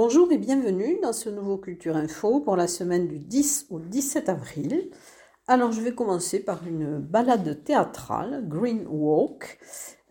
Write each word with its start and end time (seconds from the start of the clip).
Bonjour 0.00 0.30
et 0.30 0.38
bienvenue 0.38 1.00
dans 1.02 1.12
ce 1.12 1.28
nouveau 1.28 1.58
Culture 1.58 1.96
Info 1.96 2.38
pour 2.38 2.54
la 2.54 2.68
semaine 2.68 3.08
du 3.08 3.18
10 3.18 3.66
au 3.70 3.80
17 3.80 4.28
avril. 4.28 4.90
Alors 5.50 5.72
je 5.72 5.80
vais 5.80 5.94
commencer 5.94 6.40
par 6.40 6.66
une 6.66 6.98
balade 6.98 7.64
théâtrale, 7.64 8.44
Green 8.46 8.86
Walk, 8.86 9.58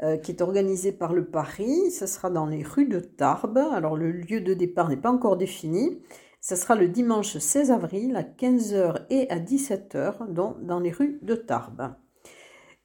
euh, 0.01 0.17
qui 0.17 0.31
est 0.31 0.41
organisée 0.41 0.91
par 0.91 1.13
le 1.13 1.25
Paris. 1.25 1.91
Ce 1.91 2.07
sera 2.07 2.31
dans 2.31 2.47
les 2.47 2.63
rues 2.63 2.87
de 2.87 2.99
Tarbes. 2.99 3.59
Alors 3.71 3.95
le 3.95 4.11
lieu 4.11 4.41
de 4.41 4.55
départ 4.55 4.89
n'est 4.89 4.97
pas 4.97 5.11
encore 5.11 5.37
défini. 5.37 6.01
Ce 6.41 6.55
sera 6.55 6.73
le 6.73 6.87
dimanche 6.87 7.37
16 7.37 7.69
avril 7.69 8.15
à 8.15 8.23
15h 8.23 9.05
et 9.11 9.29
à 9.29 9.37
17h 9.37 10.33
dans 10.33 10.79
les 10.79 10.91
rues 10.91 11.19
de 11.21 11.35
Tarbes. 11.35 11.93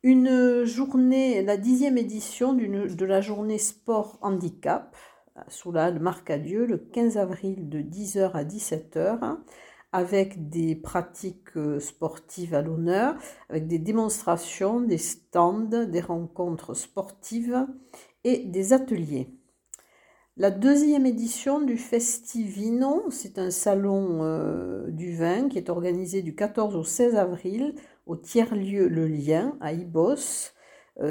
Une 0.02 0.64
journée, 0.64 1.42
la 1.42 1.56
dixième 1.56 1.96
édition 1.96 2.52
de 2.52 3.04
la 3.06 3.22
journée 3.22 3.56
sport 3.56 4.18
handicap 4.20 4.94
sous 5.48 5.72
la 5.72 5.90
marque 5.90 6.28
à 6.28 6.36
Dieu 6.36 6.66
le 6.66 6.76
15 6.76 7.16
avril 7.16 7.70
de 7.70 7.78
10h 7.78 8.32
à 8.32 8.44
17h 8.44 9.38
avec 9.92 10.48
des 10.48 10.74
pratiques 10.74 11.56
euh, 11.56 11.78
sportives 11.78 12.54
à 12.54 12.62
l'honneur, 12.62 13.14
avec 13.48 13.66
des 13.66 13.78
démonstrations, 13.78 14.80
des 14.80 14.98
stands, 14.98 15.84
des 15.86 16.00
rencontres 16.00 16.74
sportives 16.74 17.66
et 18.24 18.38
des 18.38 18.72
ateliers. 18.72 19.28
La 20.38 20.50
deuxième 20.50 21.04
édition 21.04 21.60
du 21.60 21.76
Festivino, 21.76 23.04
c'est 23.10 23.38
un 23.38 23.50
salon 23.50 24.20
euh, 24.22 24.90
du 24.90 25.14
vin 25.14 25.48
qui 25.50 25.58
est 25.58 25.68
organisé 25.68 26.22
du 26.22 26.34
14 26.34 26.74
au 26.74 26.84
16 26.84 27.16
avril 27.16 27.74
au 28.06 28.16
tiers-lieu 28.16 28.88
Le 28.88 29.06
Lien 29.06 29.58
à 29.60 29.74
Ibos 29.74 30.54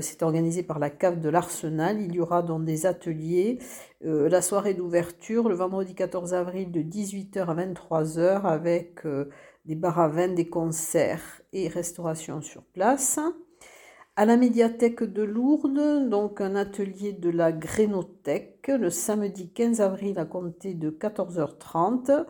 c'est 0.02 0.22
organisé 0.22 0.64
par 0.64 0.80
la 0.80 0.90
cave 0.90 1.20
de 1.20 1.30
l'Arsenal. 1.30 2.02
Il 2.02 2.14
y 2.14 2.20
aura 2.20 2.42
dans 2.44 2.60
des 2.60 2.86
ateliers 2.86 3.60
euh, 4.06 4.30
la 4.30 4.42
soirée 4.42 4.74
d'ouverture 4.74 5.50
le 5.50 5.56
vendredi 5.56 5.96
14 5.96 6.34
avril 6.34 6.72
de 6.72 6.82
18h 6.82 7.46
à 7.46 7.56
23h 7.56 8.44
avec 8.44 9.06
euh, 9.06 9.30
des 9.66 9.76
bars 9.76 10.00
à 10.00 10.08
vin, 10.08 10.28
des 10.28 10.50
concerts 10.50 11.42
et 11.54 11.68
restauration 11.68 12.42
sur 12.42 12.64
place. 12.64 13.20
À 14.16 14.26
la 14.26 14.38
médiathèque 14.38 15.04
de 15.04 15.24
Lourdes, 15.24 16.10
donc 16.10 16.42
un 16.42 16.56
atelier 16.56 17.14
de 17.14 17.30
la 17.30 17.52
Grénothèque 17.52 18.68
le 18.68 18.90
samedi 18.90 19.50
15 19.52 19.82
avril 19.82 20.20
à 20.20 20.26
compter 20.26 20.74
de 20.74 20.92
14h30. 20.92 22.26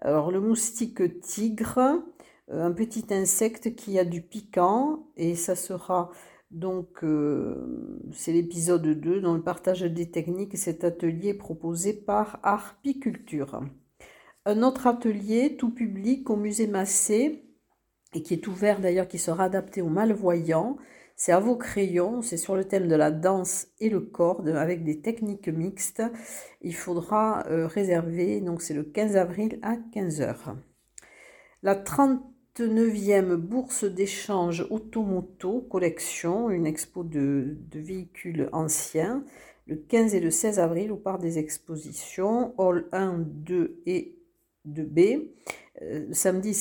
Alors 0.00 0.30
le 0.30 0.40
moustique 0.40 1.20
tigre, 1.20 2.02
un 2.48 2.72
petit 2.72 3.06
insecte 3.10 3.74
qui 3.74 3.98
a 3.98 4.04
du 4.04 4.22
piquant 4.22 5.08
et 5.16 5.34
ça 5.34 5.56
sera 5.56 6.10
donc, 6.50 7.02
euh, 7.02 8.08
c'est 8.12 8.32
l'épisode 8.32 8.86
2 8.86 9.20
dans 9.20 9.34
le 9.34 9.42
partage 9.42 9.82
des 9.82 10.10
techniques, 10.10 10.56
cet 10.56 10.84
atelier 10.84 11.34
proposé 11.34 11.92
par 11.92 12.38
Arpiculture. 12.42 13.62
Un 14.44 14.62
autre 14.62 14.86
atelier, 14.86 15.56
tout 15.56 15.74
public, 15.74 16.30
au 16.30 16.36
musée 16.36 16.68
Massé, 16.68 17.42
et 18.14 18.22
qui 18.22 18.34
est 18.34 18.46
ouvert 18.46 18.80
d'ailleurs, 18.80 19.08
qui 19.08 19.18
sera 19.18 19.44
adapté 19.44 19.82
aux 19.82 19.88
malvoyants. 19.88 20.76
C'est 21.16 21.32
à 21.32 21.40
vos 21.40 21.56
crayons, 21.56 22.22
c'est 22.22 22.36
sur 22.36 22.54
le 22.54 22.64
thème 22.64 22.88
de 22.88 22.94
la 22.94 23.10
danse 23.10 23.68
et 23.80 23.88
le 23.88 24.00
corps, 24.00 24.46
avec 24.46 24.84
des 24.84 25.00
techniques 25.00 25.48
mixtes. 25.48 26.02
Il 26.60 26.74
faudra 26.76 27.44
euh, 27.48 27.66
réserver, 27.66 28.40
donc 28.40 28.62
c'est 28.62 28.74
le 28.74 28.84
15 28.84 29.16
avril 29.16 29.58
à 29.62 29.76
15h. 29.76 30.54
La 31.62 31.74
30 31.74 32.22
29e 32.56 33.34
bourse 33.36 33.84
d'échange 33.84 34.66
Automoto 34.70 35.60
Collection, 35.60 36.48
une 36.48 36.66
expo 36.66 37.04
de, 37.04 37.58
véhicules 37.74 38.48
anciens, 38.52 39.24
le 39.66 39.76
15 39.76 40.14
et 40.14 40.20
le 40.20 40.30
16 40.30 40.58
avril 40.58 40.90
au 40.90 40.96
parc 40.96 41.20
des 41.20 41.38
expositions, 41.38 42.54
Hall 42.58 42.88
1, 42.92 43.18
2 43.18 43.82
et 43.84 44.16
2B. 44.66 45.28
Euh, 45.82 46.06
samedi, 46.12 46.54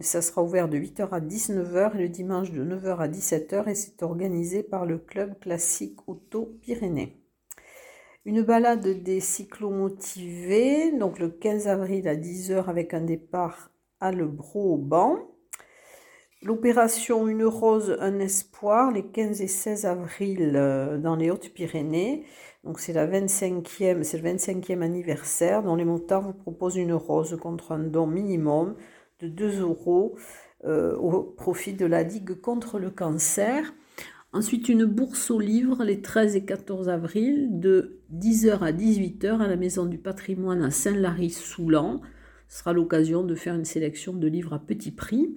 ça 0.00 0.22
sera 0.22 0.42
ouvert 0.42 0.70
de 0.70 0.78
8h 0.78 1.10
à 1.10 1.20
19h 1.20 1.96
et 1.96 2.02
le 2.02 2.08
dimanche 2.08 2.50
de 2.50 2.64
9h 2.64 2.96
à 2.98 3.08
17h 3.08 3.68
et 3.68 3.74
c'est 3.74 4.02
organisé 4.02 4.62
par 4.62 4.86
le 4.86 4.96
club 4.96 5.38
classique 5.38 5.98
Auto 6.06 6.58
Pyrénées. 6.62 7.18
Une 8.24 8.40
balade 8.40 9.02
des 9.02 9.20
cyclomotivés, 9.20 10.92
donc 10.92 11.18
le 11.18 11.28
15 11.28 11.68
avril 11.68 12.08
à 12.08 12.16
10h 12.16 12.70
avec 12.70 12.94
un 12.94 13.02
départ 13.02 13.70
à 14.00 14.12
Le 14.12 14.26
Bro 14.26 14.74
au 14.74 14.78
banc. 14.78 15.31
L'opération 16.44 17.28
Une 17.28 17.44
rose, 17.44 17.96
un 18.00 18.18
espoir, 18.18 18.90
les 18.90 19.04
15 19.04 19.40
et 19.42 19.46
16 19.46 19.86
avril 19.86 20.54
euh, 20.56 20.98
dans 20.98 21.14
les 21.14 21.30
Hautes-Pyrénées. 21.30 22.24
C'est 22.78 22.92
la 22.92 23.06
25e, 23.06 24.02
c'est 24.02 24.18
le 24.18 24.28
25e 24.28 24.82
anniversaire 24.82 25.62
dont 25.62 25.76
les 25.76 25.84
motards 25.84 26.22
vous 26.22 26.32
proposent 26.32 26.76
une 26.76 26.94
rose 26.94 27.38
contre 27.40 27.70
un 27.70 27.78
don 27.78 28.08
minimum 28.08 28.74
de 29.20 29.28
2 29.28 29.60
euros 29.60 30.16
euh, 30.64 30.96
au 30.96 31.22
profit 31.22 31.74
de 31.74 31.86
la 31.86 32.02
Ligue 32.02 32.34
contre 32.40 32.80
le 32.80 32.90
cancer. 32.90 33.72
Ensuite, 34.32 34.68
une 34.68 34.84
bourse 34.84 35.30
aux 35.30 35.38
livres 35.38 35.84
les 35.84 36.02
13 36.02 36.34
et 36.34 36.44
14 36.44 36.88
avril 36.88 37.60
de 37.60 38.00
10h 38.12 38.58
à 38.58 38.72
18h 38.72 39.38
à 39.38 39.46
la 39.46 39.56
Maison 39.56 39.86
du 39.86 39.98
patrimoine 39.98 40.64
à 40.64 40.72
Saint-Lary-Soulan. 40.72 42.00
Ce 42.48 42.58
sera 42.58 42.72
l'occasion 42.72 43.22
de 43.22 43.36
faire 43.36 43.54
une 43.54 43.64
sélection 43.64 44.12
de 44.12 44.26
livres 44.26 44.54
à 44.54 44.58
petit 44.58 44.90
prix. 44.90 45.36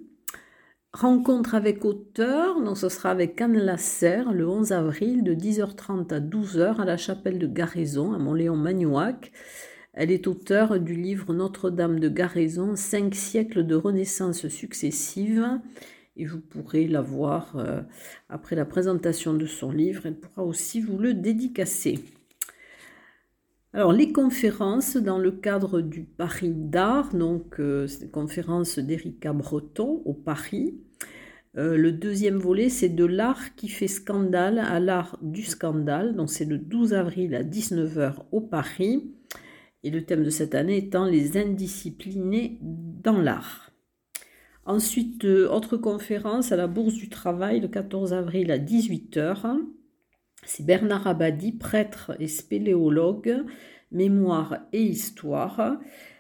Rencontre 0.96 1.56
avec 1.56 1.84
auteur, 1.84 2.62
donc 2.62 2.78
ce 2.78 2.88
sera 2.88 3.10
avec 3.12 3.42
Anne 3.42 3.58
Lasserre 3.58 4.32
le 4.32 4.48
11 4.48 4.72
avril 4.72 5.24
de 5.24 5.36
10h30 5.36 6.14
à 6.14 6.22
12h 6.22 6.80
à 6.80 6.86
la 6.86 6.96
chapelle 6.96 7.38
de 7.38 7.48
Garaison 7.48 8.14
à 8.14 8.18
Montléon-Magnoac. 8.18 9.34
Elle 9.92 10.10
est 10.10 10.26
auteure 10.26 10.80
du 10.80 10.96
livre 10.96 11.34
Notre-Dame 11.34 12.00
de 12.00 12.08
Garaison, 12.08 12.78
cinq 12.78 13.14
siècles 13.14 13.68
de 13.68 13.76
renaissance 13.76 14.48
successive. 14.48 15.46
Et 16.16 16.26
vous 16.26 16.40
pourrez 16.40 16.88
la 16.88 17.02
voir 17.02 17.58
euh, 17.58 17.82
après 18.30 18.56
la 18.56 18.64
présentation 18.64 19.34
de 19.34 19.46
son 19.46 19.72
livre. 19.72 20.04
Elle 20.06 20.16
pourra 20.18 20.46
aussi 20.46 20.80
vous 20.80 20.98
le 20.98 21.14
dédicacer. 21.14 22.00
Alors, 23.74 23.92
les 23.92 24.14
conférences 24.14 24.96
dans 24.96 25.20
le 25.20 25.32
cadre 25.32 25.82
du 25.82 26.04
Paris 26.04 26.54
d'art, 26.56 27.14
donc 27.14 27.60
euh, 27.60 27.86
conférence 28.14 28.80
d'Erika 28.80 29.34
Breton 29.34 30.02
au 30.06 30.14
Paris. 30.14 30.80
Euh, 31.58 31.78
le 31.78 31.92
deuxième 31.92 32.38
volet, 32.38 32.70
c'est 32.70 32.90
de 32.90 33.06
l'art 33.06 33.56
qui 33.56 33.70
fait 33.70 33.88
scandale 33.88 34.60
à 34.60 34.80
l'art 34.80 35.18
du 35.22 35.44
scandale. 35.44 36.16
Donc, 36.16 36.30
c'est 36.30 36.46
le 36.46 36.58
12 36.58 36.94
avril 36.94 37.34
à 37.36 37.44
19h 37.44 38.16
au 38.32 38.42
Paris. 38.42 39.12
Et 39.84 39.90
le 39.90 40.04
thème 40.04 40.24
de 40.24 40.30
cette 40.30 40.56
année 40.56 40.78
étant 40.78 41.06
les 41.06 41.38
indisciplinés 41.38 42.58
dans 42.62 43.22
l'art. 43.22 43.72
Ensuite, 44.66 45.26
euh, 45.26 45.48
autre 45.48 45.78
conférence 45.78 46.52
à 46.52 46.56
la 46.56 46.68
Bourse 46.68 46.96
du 46.96 47.08
Travail 47.08 47.60
le 47.60 47.68
14 47.68 48.14
avril 48.14 48.52
à 48.52 48.58
18h. 48.58 49.60
C'est 50.44 50.66
Bernard 50.66 51.08
Abadi, 51.08 51.52
prêtre 51.52 52.16
et 52.20 52.28
spéléologue, 52.28 53.44
mémoire 53.92 54.58
et 54.74 54.82
histoire. 54.82 55.78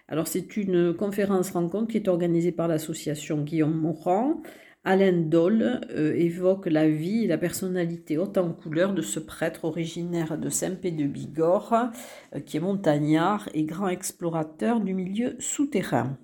Alors 0.08 0.28
c'est 0.28 0.58
une 0.58 0.94
conférence 0.94 1.52
rencontre 1.52 1.92
qui 1.92 1.98
est 1.98 2.08
organisée 2.08 2.52
par 2.52 2.68
l'association 2.68 3.42
Guillaume 3.42 3.76
Morand. 3.76 4.42
Alain 4.86 5.14
Dole 5.14 5.82
euh, 5.90 6.14
évoque 6.14 6.68
la 6.68 6.88
vie 6.88 7.24
et 7.24 7.28
la 7.28 7.40
personnalité 7.40 8.20
haute 8.20 8.38
en 8.38 8.54
couleur 8.54 8.94
de 8.94 9.02
ce 9.02 9.20
prêtre 9.20 9.66
originaire 9.66 10.38
de 10.38 10.50
Saint-Pé 10.50 10.92
de 10.92 11.08
Bigorre, 11.08 11.92
euh, 12.36 12.40
qui 12.40 12.58
est 12.58 12.62
montagnard 12.62 13.50
et 13.56 13.64
grand 13.64 13.88
explorateur 13.88 14.80
du 14.80 14.94
milieu 14.94 15.36
souterrain 15.40 16.18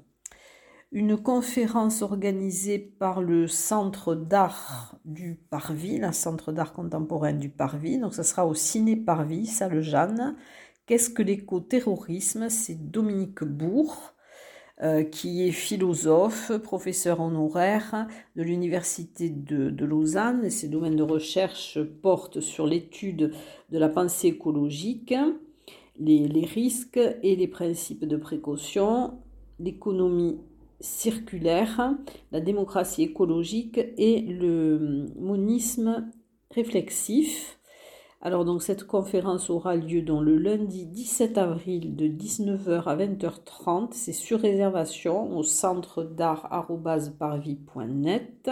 une 0.93 1.15
conférence 1.15 2.01
organisée 2.01 2.77
par 2.77 3.21
le 3.21 3.47
Centre 3.47 4.13
d'art 4.13 4.99
du 5.05 5.35
Parvis, 5.49 5.99
le 5.99 6.11
Centre 6.11 6.51
d'art 6.51 6.73
contemporain 6.73 7.31
du 7.31 7.49
Parvis. 7.49 7.97
Donc, 7.97 8.13
ça 8.13 8.23
sera 8.23 8.45
au 8.45 8.53
Ciné 8.53 8.97
Parvis, 8.97 9.45
salle 9.45 9.81
Jeanne. 9.81 10.35
Qu'est-ce 10.85 11.09
que 11.09 11.23
l'éco-terrorisme? 11.23 12.49
C'est 12.49 12.91
Dominique 12.91 13.45
Bourg, 13.45 14.13
euh, 14.83 15.03
qui 15.03 15.47
est 15.47 15.51
philosophe, 15.51 16.51
professeur 16.63 17.19
honoraire 17.19 18.07
de 18.35 18.43
l'Université 18.43 19.29
de, 19.29 19.85
Lausanne. 19.85 20.49
Ses 20.49 20.69
domaines 20.69 20.95
de 20.95 21.03
recherche 21.03 21.79
portent 22.01 22.39
sur 22.39 22.65
l'étude 22.65 23.31
de 23.69 23.77
la 23.77 23.89
pensée 23.89 24.29
écologique, 24.29 25.13
les 25.99 26.45
risques 26.45 26.99
et 27.21 27.35
les 27.35 27.47
principes 27.47 28.05
de 28.05 28.17
précaution, 28.17 29.19
l'économie 29.59 30.39
circulaire, 30.79 31.95
la 32.31 32.41
démocratie 32.41 33.03
écologique 33.03 33.79
et 33.97 34.21
le 34.21 35.05
monisme 35.19 36.09
réflexif. 36.49 37.59
Alors 38.23 38.45
donc 38.45 38.61
cette 38.61 38.85
conférence 38.85 39.49
aura 39.49 39.75
lieu 39.75 40.03
dans 40.03 40.21
le 40.21 40.37
lundi 40.37 40.85
17 40.85 41.39
avril 41.39 41.95
de 41.95 42.05
19h 42.05 42.83
à 42.83 42.95
20h30. 42.95 43.93
C'est 43.93 44.13
sur 44.13 44.39
réservation 44.39 45.35
au 45.35 45.41
centre 45.41 46.03
d'art.parvis.net. 46.03 48.51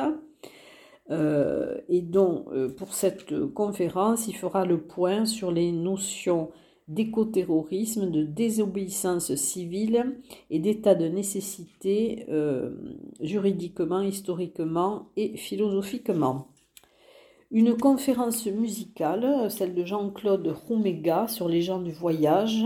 Euh, 1.12 1.77
et 1.88 2.01
donc 2.01 2.48
euh, 2.51 2.68
pour 2.68 2.95
cette 2.95 3.48
conférence, 3.54 4.27
il 4.27 4.36
fera 4.36 4.66
le 4.66 4.81
point 4.81 5.25
sur 5.25 5.51
les 5.51 5.72
notions 5.72 6.50
d'écoterrorisme, 6.88 8.10
de 8.10 8.24
désobéissance 8.24 9.36
civile 9.36 10.18
et 10.50 10.57
d'état 10.57 10.95
de 10.95 11.07
nécessité 11.07 12.25
euh, 12.30 12.72
juridiquement, 13.22 14.01
historiquement 14.01 15.10
et 15.15 15.38
philosophiquement. 15.38 16.48
Une 17.51 17.75
conférence 17.75 18.46
musicale, 18.46 19.50
celle 19.50 19.74
de 19.74 19.84
Jean-Claude 19.84 20.48
Roumega 20.48 21.28
sur 21.28 21.50
les 21.50 21.63
gens 21.63 21.80
du 21.80 21.92
voyage 21.92 22.63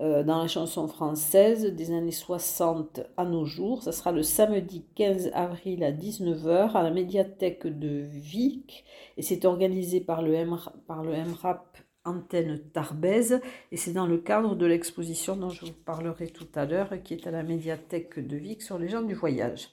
euh, 0.00 0.22
dans 0.22 0.42
la 0.42 0.48
chanson 0.48 0.86
française 0.86 1.64
des 1.74 1.92
années 1.92 2.10
60 2.10 3.00
à 3.16 3.24
nos 3.24 3.46
jours. 3.46 3.82
Ça 3.82 3.90
sera 3.90 4.12
le 4.12 4.22
samedi 4.22 4.84
15 4.96 5.30
avril 5.32 5.82
à 5.82 5.92
19h 5.92 6.72
à 6.72 6.82
la 6.82 6.90
médiathèque 6.90 7.66
de 7.66 8.02
Vic 8.06 8.84
et 9.16 9.22
c'est 9.22 9.46
organisé 9.46 10.02
par 10.02 10.20
le, 10.20 10.44
par 10.86 11.02
le 11.02 11.12
MRAP 11.12 11.78
antenne 12.04 12.60
Tarbèze 12.74 13.40
et 13.70 13.78
c'est 13.78 13.94
dans 13.94 14.06
le 14.06 14.18
cadre 14.18 14.56
de 14.56 14.66
l'exposition 14.66 15.36
dont 15.36 15.48
je 15.48 15.64
vous 15.64 15.72
parlerai 15.72 16.26
tout 16.26 16.48
à 16.54 16.66
l'heure 16.66 17.02
qui 17.02 17.14
est 17.14 17.26
à 17.26 17.30
la 17.30 17.42
médiathèque 17.42 18.18
de 18.18 18.36
Vic 18.36 18.60
sur 18.60 18.78
les 18.78 18.88
gens 18.88 19.02
du 19.02 19.14
voyage. 19.14 19.70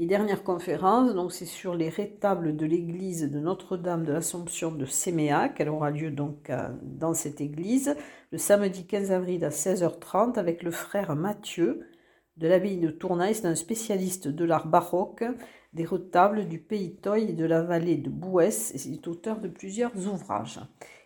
Et 0.00 0.06
dernière 0.06 0.44
conférence, 0.44 1.12
donc 1.12 1.32
c'est 1.32 1.44
sur 1.44 1.74
les 1.74 1.88
rétables 1.88 2.54
de 2.54 2.64
l'église 2.64 3.28
de 3.28 3.40
Notre-Dame 3.40 4.04
de 4.04 4.12
l'Assomption 4.12 4.70
de 4.70 4.84
Séméac. 4.84 5.56
Elle 5.58 5.70
aura 5.70 5.90
lieu 5.90 6.12
donc 6.12 6.50
euh, 6.50 6.68
dans 6.84 7.14
cette 7.14 7.40
église 7.40 7.96
le 8.30 8.38
samedi 8.38 8.86
15 8.86 9.10
avril 9.10 9.44
à 9.44 9.48
16h30 9.48 10.38
avec 10.38 10.62
le 10.62 10.70
frère 10.70 11.16
Mathieu 11.16 11.88
de 12.36 12.46
l'abbaye 12.46 12.78
de 12.78 12.90
Tournai. 12.90 13.34
C'est 13.34 13.48
un 13.48 13.56
spécialiste 13.56 14.28
de 14.28 14.44
l'art 14.44 14.68
baroque, 14.68 15.24
des 15.72 15.84
retables 15.84 16.46
du 16.46 16.60
pays 16.60 16.94
Toy 16.94 17.30
et 17.30 17.32
de 17.32 17.44
la 17.44 17.62
vallée 17.62 17.96
de 17.96 18.08
Bouès 18.08 18.72
et 18.76 18.78
c'est 18.78 19.08
auteur 19.08 19.40
de 19.40 19.48
plusieurs 19.48 19.96
ouvrages. 20.06 20.60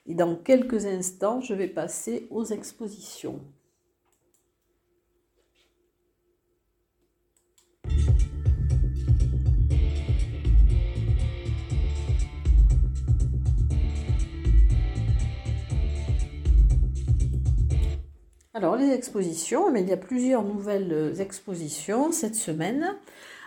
Et 0.05 0.15
dans 0.15 0.37
quelques 0.37 0.85
instants, 0.85 1.41
je 1.41 1.55
vais 1.55 1.69
passer 1.69 2.27
aux 2.29 2.45
expositions. 2.45 3.41
Alors 18.54 18.76
les 18.76 18.90
expositions, 18.90 19.72
mais 19.72 19.81
il 19.81 19.88
y 19.88 19.93
a 19.93 19.96
plusieurs 19.96 20.44
nouvelles 20.44 21.14
expositions 21.20 22.12
cette 22.12 22.34
semaine. 22.34 22.87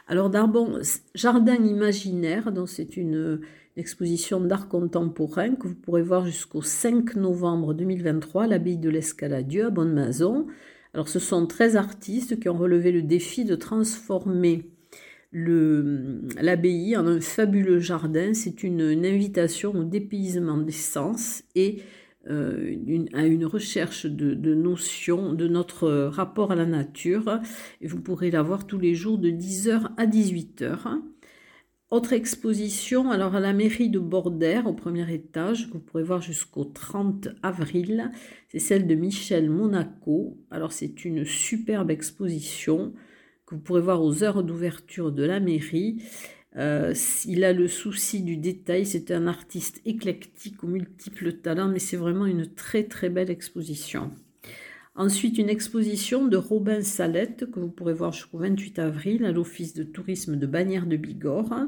Alors 0.08 0.32
d'abord, 0.32 0.80
Jardin 1.14 1.64
imaginaire, 1.64 2.52
donc 2.52 2.70
c'est 2.70 2.98
une 2.98 3.40
exposition 3.78 4.40
d'art 4.42 4.68
contemporain 4.68 5.56
que 5.56 5.68
vous 5.68 5.76
pourrez 5.76 6.02
voir 6.02 6.26
jusqu'au 6.26 6.64
5 6.64 7.18
novembre 7.18 7.76
2023 7.76 8.46
à 8.46 8.48
l'abbaye 8.48 8.78
de 8.78 8.90
l'Escaladieu 8.90 9.68
à 9.68 9.70
Bonne-Maison. 9.70 10.48
Alors 10.96 11.08
ce 11.08 11.20
sont 11.20 11.46
13 11.46 11.76
artistes 11.76 12.40
qui 12.40 12.50
ont 12.50 12.58
relevé 12.58 12.92
le 12.92 13.04
défi 13.04 13.46
de 13.46 13.56
transformer 13.56 14.72
l'abbaye 15.34 16.96
en 16.96 17.06
un 17.06 17.20
fabuleux 17.20 17.80
jardin. 17.80 18.34
C'est 18.34 18.64
une, 18.64 18.82
invitation 19.06 19.72
au 19.72 19.84
dépaysement 19.84 20.58
des 20.58 20.72
sens 20.72 21.44
et 21.54 21.84
euh, 22.30 23.06
à 23.14 23.26
une 23.26 23.46
recherche 23.46 24.06
de, 24.06 24.54
notions 24.54 25.34
de 25.34 25.48
notre 25.48 25.90
rapport 26.08 26.52
à 26.52 26.56
la 26.56 26.66
nature. 26.66 27.40
Et 27.82 27.88
vous 27.88 28.02
pourrez 28.02 28.32
la 28.32 28.42
voir 28.42 28.66
tous 28.68 28.80
les 28.80 28.96
jours 28.96 29.18
de 29.18 29.30
10h 29.30 29.92
à 29.98 30.06
18h. 30.06 31.02
Autre 31.92 32.14
exposition, 32.14 33.12
alors 33.12 33.36
à 33.36 33.40
la 33.40 33.54
mairie 33.54 33.90
de 33.90 34.00
Bordère, 34.00 34.66
au 34.66 34.74
premier 34.74 35.14
étage, 35.14 35.70
vous 35.72 35.80
pourrez 35.80 36.04
voir 36.04 36.20
jusqu'au 36.20 36.66
30 36.66 37.30
avril, 37.44 38.12
c'est 38.50 38.60
celle 38.60 38.88
de 38.88 38.96
Michel 38.96 39.52
Monaco. 39.52 40.38
Alors 40.50 40.74
c'est 40.74 41.06
une 41.06 41.26
superbe 41.26 41.92
exposition 41.92 42.94
que 43.46 43.54
vous 43.54 43.62
pourrez 43.62 43.82
voir 43.82 44.04
aux 44.04 44.24
heures 44.24 44.44
d'ouverture 44.44 45.12
de 45.12 45.24
la 45.24 45.40
mairie. 45.40 46.02
Euh, 46.58 46.94
il 47.26 47.44
a 47.44 47.52
le 47.52 47.68
souci 47.68 48.22
du 48.22 48.38
détail, 48.38 48.86
c'est 48.86 49.12
un 49.12 49.28
artiste 49.28 49.82
éclectique 49.86 50.64
aux 50.64 50.68
multiples 50.68 51.34
talents, 51.34 51.68
mais 51.68 51.80
c'est 51.80 51.98
vraiment 51.98 52.26
une 52.26 52.54
très 52.54 52.84
très 52.84 53.10
belle 53.10 53.30
exposition. 53.30 54.12
Ensuite, 54.96 55.38
une 55.38 55.50
exposition 55.50 56.26
de 56.26 56.38
Robin 56.38 56.82
Salette 56.82 57.52
que 57.52 57.60
vous 57.60 57.68
pourrez 57.70 57.94
voir 57.94 58.14
jusqu'au 58.14 58.38
28 58.38 58.80
avril 58.80 59.26
à 59.26 59.34
l'Office 59.34 59.74
de 59.74 59.84
tourisme 59.84 60.38
de 60.38 60.48
Bagnères 60.48 60.86
de 60.86 60.96
Bigorre. 60.96 61.68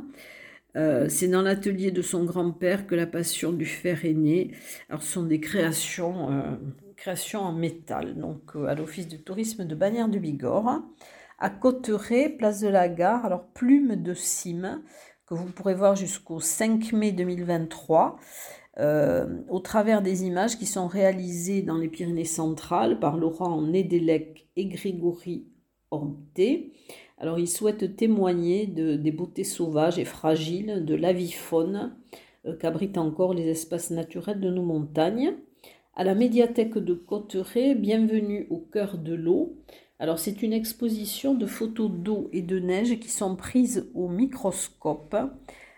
Euh, 0.78 1.08
c'est 1.10 1.28
dans 1.28 1.42
l'atelier 1.42 1.92
de 1.92 2.02
son 2.02 2.24
grand-père 2.24 2.88
que 2.88 2.96
la 2.96 3.08
passion 3.08 3.52
du 3.52 3.66
fer 3.66 4.06
est 4.06 4.14
née. 4.14 4.52
Alors, 4.90 5.04
ce 5.04 5.12
sont 5.12 5.24
des 5.24 5.42
créations, 5.42 6.32
euh, 6.32 6.56
créations 6.96 7.42
en 7.42 7.52
métal, 7.52 8.16
donc 8.16 8.56
à 8.56 8.76
l'Office 8.76 9.10
de 9.10 9.18
tourisme 9.18 9.66
de 9.66 9.76
Bagnères 9.76 10.08
de 10.08 10.20
Bigorre. 10.20 10.84
À 11.40 11.52
Cotteret, 11.52 12.30
place 12.30 12.62
de 12.62 12.68
la 12.68 12.90
Gare, 12.90 13.24
alors 13.24 13.46
Plume 13.54 13.96
de 13.96 14.16
Cime, 14.16 14.82
que 15.28 15.36
vous 15.36 15.46
pourrez 15.46 15.76
voir 15.76 15.96
jusqu'au 15.96 16.40
5 16.40 16.94
mai 16.94 17.12
2023. 17.12 18.18
Euh, 18.80 19.42
au 19.50 19.60
travers 19.60 20.02
des 20.02 20.26
images 20.26 20.58
qui 20.58 20.68
sont 20.68 20.88
réalisées 20.88 21.64
dans 21.64 21.78
les 21.78 21.88
Pyrénées 21.88 22.26
centrales 22.26 23.00
par 23.00 23.18
Laurent 23.18 23.62
Nedelec 23.62 24.48
et 24.56 24.66
Grégory 24.68 25.48
Orté. 25.90 26.74
Alors, 27.20 27.40
ils 27.40 27.48
souhaitent 27.48 27.96
témoigner 27.96 28.68
de, 28.68 28.96
des 28.96 29.12
beautés 29.12 29.44
sauvages 29.44 29.98
et 29.98 30.06
fragiles 30.06 30.86
de 30.86 30.96
l'avifaune 30.96 31.96
euh, 32.46 32.56
qu'abritent 32.56 32.98
encore 32.98 33.34
les 33.34 33.48
espaces 33.48 33.92
naturels 33.92 34.40
de 34.40 34.50
nos 34.50 34.64
montagnes. 34.64 35.36
À 35.96 36.04
la 36.04 36.14
médiathèque 36.14 36.78
de 36.78 36.94
Cotteret, 36.94 37.74
bienvenue 37.74 38.46
au 38.52 38.58
cœur 38.58 38.98
de 39.00 39.16
l'eau. 39.16 39.56
Alors, 40.00 40.20
c'est 40.20 40.42
une 40.44 40.54
exposition 40.54 41.34
de 41.34 41.46
photos 41.46 41.92
d'eau 41.92 42.30
et 42.32 42.42
de 42.42 42.60
neige 42.60 43.00
qui 43.00 43.10
sont 43.10 43.36
prises 43.36 43.90
au 43.96 44.08
microscope 44.08 45.16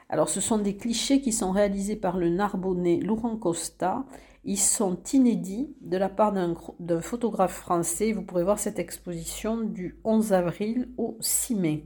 alors, 0.10 0.28
ce 0.28 0.42
sont 0.42 0.58
des 0.58 0.76
clichés 0.76 1.22
qui 1.22 1.32
sont 1.32 1.52
réalisés 1.52 1.96
par 1.96 2.18
le 2.18 2.30
Narbonnais 2.30 3.00
Laurent 3.00 3.38
Costa. 3.38 4.06
Ils 4.44 4.58
sont 4.58 4.98
inédits 5.14 5.76
de 5.82 5.98
la 5.98 6.10
part 6.10 6.34
d'un 6.34 7.02
photographe 7.02 7.54
français. 7.54 8.12
Vous 8.12 8.24
pourrez 8.24 8.44
voir 8.44 8.58
cette 8.58 8.80
exposition 8.80 9.58
du 9.58 10.00
11 10.04 10.34
avril 10.34 10.90
au 10.98 11.16
6 11.20 11.56
mai. 11.56 11.86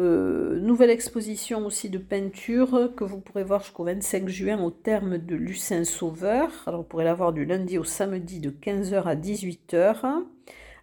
Euh, 0.00 0.58
nouvelle 0.60 0.90
exposition 0.90 1.64
aussi 1.66 1.90
de 1.90 1.98
peinture 1.98 2.90
que 2.96 3.04
vous 3.04 3.20
pourrez 3.20 3.44
voir 3.44 3.62
jusqu'au 3.62 3.84
25 3.84 4.28
juin 4.28 4.60
au 4.60 4.70
terme 4.70 5.18
de 5.18 5.36
Lucin 5.36 5.84
Sauveur. 5.84 6.50
Alors 6.66 6.80
vous 6.80 6.88
pourrez 6.88 7.04
la 7.04 7.14
voir 7.14 7.32
du 7.32 7.44
lundi 7.44 7.78
au 7.78 7.84
samedi 7.84 8.40
de 8.40 8.50
15h 8.50 9.04
à 9.04 9.14
18h. 9.14 10.24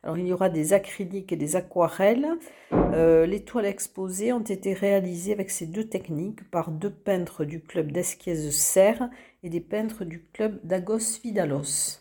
Alors, 0.07 0.19
il 0.19 0.27
y 0.27 0.31
aura 0.31 0.47
des 0.47 0.71
acryliques 0.71 1.33
et 1.33 1.35
des 1.35 1.57
aquarelles. 1.57 2.29
Euh, 2.71 3.25
les 3.25 3.43
toiles 3.43 3.65
exposées 3.65 4.31
ont 4.31 4.39
été 4.39 4.73
réalisées 4.73 5.33
avec 5.33 5.49
ces 5.49 5.65
deux 5.65 5.83
techniques 5.83 6.49
par 6.49 6.71
deux 6.71 6.91
peintres 6.91 7.43
du 7.43 7.59
club 7.59 7.91
d'Esquiez-Serre 7.91 9.09
et 9.43 9.49
des 9.49 9.59
peintres 9.59 10.05
du 10.05 10.23
club 10.31 10.61
d'Agos 10.63 11.19
Vidalos. 11.21 11.99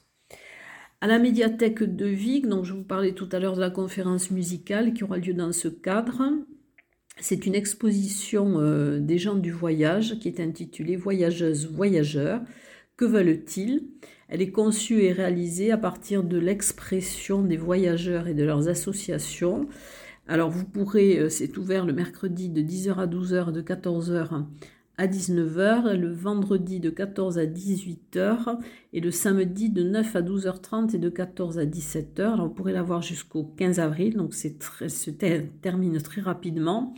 À 1.00 1.08
la 1.08 1.18
médiathèque 1.18 1.82
de 1.82 2.06
Vic, 2.06 2.46
donc 2.46 2.64
je 2.64 2.74
vous 2.74 2.84
parlais 2.84 3.10
tout 3.10 3.28
à 3.32 3.40
l'heure 3.40 3.56
de 3.56 3.60
la 3.60 3.70
conférence 3.70 4.30
musicale 4.30 4.92
qui 4.92 5.02
aura 5.02 5.18
lieu 5.18 5.34
dans 5.34 5.50
ce 5.50 5.66
cadre. 5.66 6.22
C'est 7.18 7.44
une 7.44 7.56
exposition 7.56 8.60
euh, 8.60 9.00
des 9.00 9.18
gens 9.18 9.34
du 9.34 9.50
voyage 9.50 10.20
qui 10.20 10.28
est 10.28 10.38
intitulée 10.38 10.94
Voyageuses, 10.94 11.68
voyageurs. 11.72 12.40
Que 12.96 13.04
veulent-ils? 13.04 13.82
Elle 14.28 14.42
est 14.42 14.50
conçue 14.50 15.02
et 15.02 15.12
réalisée 15.12 15.70
à 15.70 15.78
partir 15.78 16.24
de 16.24 16.36
l'expression 16.36 17.42
des 17.42 17.56
voyageurs 17.56 18.26
et 18.26 18.34
de 18.34 18.44
leurs 18.44 18.68
associations. 18.68 19.68
Alors 20.26 20.50
vous 20.50 20.64
pourrez, 20.64 21.18
euh, 21.18 21.28
c'est 21.28 21.56
ouvert 21.56 21.86
le 21.86 21.92
mercredi 21.92 22.48
de 22.48 22.60
10h 22.60 22.96
à 22.96 23.06
12h, 23.06 23.52
de 23.52 23.62
14h 23.62 24.44
à 24.98 25.06
19h, 25.06 25.94
le 25.94 26.10
vendredi 26.10 26.80
de 26.80 26.90
14 26.90 27.38
à 27.38 27.44
18h 27.44 28.58
et 28.92 29.00
le 29.00 29.10
samedi 29.10 29.68
de 29.68 29.82
9 29.82 30.16
à 30.16 30.22
12h30 30.22 30.96
et 30.96 30.98
de 30.98 31.08
14 31.08 31.58
à 31.58 31.66
17h. 31.66 32.22
Alors 32.22 32.48
vous 32.48 32.54
pourrez 32.54 32.72
la 32.72 32.82
voir 32.82 33.02
jusqu'au 33.02 33.44
15 33.44 33.78
avril, 33.78 34.16
donc 34.16 34.34
c'est 34.34 34.60
se 34.88 35.10
termine 35.10 36.00
très 36.00 36.22
rapidement 36.22 36.94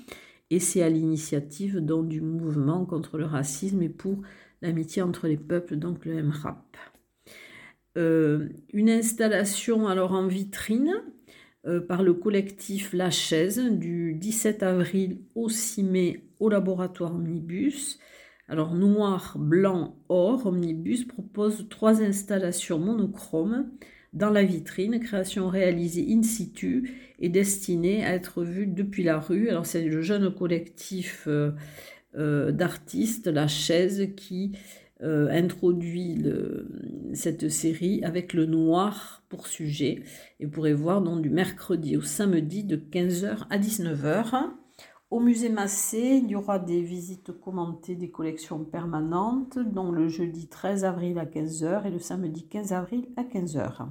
et 0.50 0.60
c'est 0.60 0.82
à 0.82 0.88
l'initiative 0.88 1.80
du 1.80 2.20
mouvement 2.20 2.86
contre 2.86 3.18
le 3.18 3.24
racisme 3.24 3.82
et 3.82 3.88
pour 3.88 4.22
l'amitié 4.62 5.02
entre 5.02 5.26
les 5.26 5.36
peuples, 5.36 5.76
donc 5.76 6.04
le 6.04 6.22
MRAP. 6.22 6.76
Euh, 7.98 8.48
une 8.72 8.90
installation 8.90 9.88
alors 9.88 10.12
en 10.12 10.28
vitrine 10.28 10.94
euh, 11.66 11.80
par 11.80 12.04
le 12.04 12.14
collectif 12.14 12.92
La 12.92 13.10
Chaise 13.10 13.58
du 13.58 14.14
17 14.14 14.62
avril 14.62 15.18
au 15.34 15.48
6 15.48 15.82
mai 15.82 16.22
au 16.38 16.48
laboratoire 16.48 17.16
Omnibus. 17.16 17.98
Alors 18.46 18.74
noir, 18.74 19.36
blanc, 19.36 19.96
or, 20.08 20.46
Omnibus 20.46 21.06
propose 21.06 21.66
trois 21.68 22.00
installations 22.00 22.78
monochromes 22.78 23.68
dans 24.12 24.30
la 24.30 24.44
vitrine, 24.44 25.00
création 25.00 25.48
réalisée 25.48 26.06
in 26.08 26.22
situ 26.22 27.14
et 27.18 27.28
destinée 27.28 28.04
à 28.04 28.14
être 28.14 28.44
vue 28.44 28.68
depuis 28.68 29.02
la 29.02 29.18
rue. 29.18 29.48
Alors 29.48 29.66
c'est 29.66 29.82
le 29.82 30.02
jeune 30.02 30.32
collectif 30.32 31.26
euh, 31.26 32.52
d'artistes, 32.52 33.26
La 33.26 33.48
Chaise, 33.48 34.10
qui 34.16 34.52
euh, 35.02 35.28
introduit 35.30 36.24
cette 37.14 37.48
série 37.48 38.02
avec 38.04 38.32
le 38.32 38.46
noir 38.46 39.22
pour 39.28 39.46
sujet. 39.46 40.02
Et 40.40 40.46
vous 40.46 40.50
pourrez 40.50 40.74
voir 40.74 41.02
donc 41.02 41.22
du 41.22 41.30
mercredi 41.30 41.96
au 41.96 42.02
samedi 42.02 42.64
de 42.64 42.76
15h 42.76 43.46
à 43.50 43.58
19h. 43.58 44.50
Au 45.10 45.20
musée 45.20 45.48
Massé, 45.48 46.20
il 46.22 46.30
y 46.30 46.36
aura 46.36 46.58
des 46.58 46.82
visites 46.82 47.32
commentées 47.32 47.94
des 47.96 48.10
collections 48.10 48.64
permanentes, 48.64 49.58
dont 49.58 49.90
le 49.90 50.08
jeudi 50.08 50.48
13 50.48 50.84
avril 50.84 51.18
à 51.18 51.24
15h 51.24 51.86
et 51.86 51.90
le 51.90 51.98
samedi 51.98 52.46
15 52.46 52.72
avril 52.72 53.08
à 53.16 53.22
15h. 53.22 53.88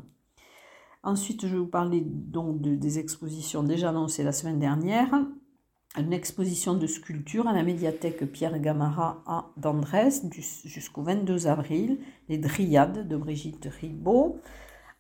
Ensuite, 1.04 1.48
je 1.48 1.54
vais 1.54 1.58
vous 1.58 1.68
parler 1.68 2.04
donc 2.06 2.62
des 2.62 3.00
expositions 3.00 3.64
déjà 3.64 3.90
annoncées 3.90 4.24
la 4.24 4.32
semaine 4.32 4.60
dernière 4.60 5.10
une 5.98 6.14
exposition 6.14 6.76
de 6.76 6.88
sculpture 6.88 7.48
à 7.48 7.54
la 7.54 7.64
médiathèque 7.64 8.32
Pierre 8.32 8.60
Gamara 8.60 9.24
à 9.26 9.46
d'Andrés 9.58 10.10
jusqu'au 10.66 11.02
22 11.02 11.48
avril, 11.48 12.00
les 12.30 12.38
Dryades 12.38 13.08
de 13.08 13.18
Brigitte 13.18 13.68
Ribaud. 13.82 14.40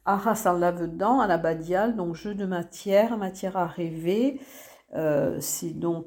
Arras 0.05 0.43
en 0.45 0.53
Lavedan 0.53 1.19
à 1.19 1.27
la 1.27 1.37
Badiale, 1.37 1.95
donc 1.95 2.15
jeu 2.15 2.33
de 2.33 2.45
matière, 2.45 3.17
matière 3.17 3.57
à 3.57 3.67
rêver. 3.67 4.39
Euh, 4.95 5.37
c'est 5.41 5.77
donc 5.77 6.05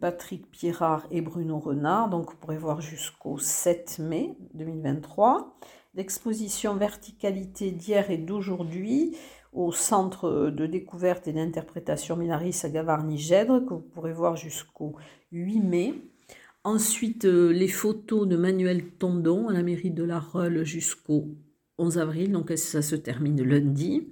Patrick 0.00 0.50
Pierrard 0.50 1.06
et 1.10 1.20
Bruno 1.20 1.58
Renard, 1.58 2.08
donc 2.08 2.30
vous 2.30 2.36
pourrez 2.36 2.56
voir 2.56 2.80
jusqu'au 2.80 3.38
7 3.38 3.98
mai 3.98 4.36
2023. 4.54 5.56
L'exposition 5.94 6.76
Verticalité 6.76 7.72
d'hier 7.72 8.10
et 8.10 8.16
d'aujourd'hui 8.16 9.16
au 9.52 9.70
Centre 9.70 10.50
de 10.50 10.66
découverte 10.66 11.28
et 11.28 11.32
d'interprétation 11.32 12.16
Minaris 12.16 12.60
à 12.64 12.70
Gavarnie-Gèdre, 12.70 13.60
que 13.66 13.74
vous 13.74 13.80
pourrez 13.80 14.12
voir 14.12 14.36
jusqu'au 14.36 14.96
8 15.30 15.60
mai. 15.60 15.94
Ensuite, 16.64 17.24
euh, 17.24 17.52
les 17.52 17.68
photos 17.68 18.26
de 18.26 18.36
Manuel 18.36 18.86
Tondon 18.98 19.48
à 19.48 19.52
la 19.52 19.62
mairie 19.62 19.90
de 19.90 20.04
La 20.04 20.20
Reule 20.20 20.64
jusqu'au 20.64 21.28
11 21.78 21.98
avril, 21.98 22.32
donc 22.32 22.52
ça 22.56 22.82
se 22.82 22.96
termine 22.96 23.42
lundi? 23.42 24.08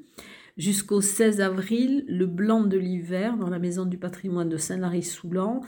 Jusqu'au 0.56 1.00
16 1.00 1.40
avril, 1.40 2.04
Le 2.08 2.26
Blanc 2.26 2.64
de 2.64 2.76
l'hiver 2.76 3.36
dans 3.36 3.48
la 3.48 3.58
Maison 3.58 3.86
du 3.86 3.98
patrimoine 3.98 4.48
de 4.48 4.56
Saint-Lary-Soulan. 4.56 5.62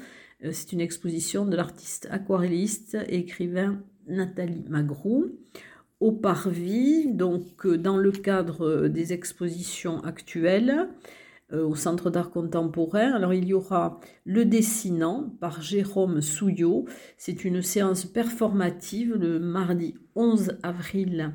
Euh, 0.44 0.50
c'est 0.52 0.72
une 0.72 0.80
exposition 0.80 1.46
de 1.46 1.56
l'artiste 1.56 2.08
aquarelliste 2.10 2.98
et 3.08 3.20
écrivain 3.20 3.80
Nathalie 4.08 4.64
Magrou 4.68 5.26
au 6.02 6.10
Parvis, 6.10 7.06
donc 7.06 7.64
euh, 7.64 7.78
dans 7.78 7.96
le 7.96 8.10
cadre 8.10 8.66
euh, 8.66 8.88
des 8.88 9.12
expositions 9.12 10.00
actuelles 10.00 10.88
euh, 11.52 11.64
au 11.64 11.76
Centre 11.76 12.10
d'art 12.10 12.30
contemporain. 12.30 13.12
Alors 13.12 13.32
il 13.32 13.44
y 13.44 13.54
aura 13.54 14.00
Le 14.24 14.44
Dessinant 14.44 15.32
par 15.40 15.62
Jérôme 15.62 16.20
Souillot. 16.20 16.86
C'est 17.16 17.44
une 17.44 17.62
séance 17.62 18.04
performative 18.04 19.14
le 19.14 19.38
mardi 19.38 19.94
11 20.16 20.58
avril 20.64 21.32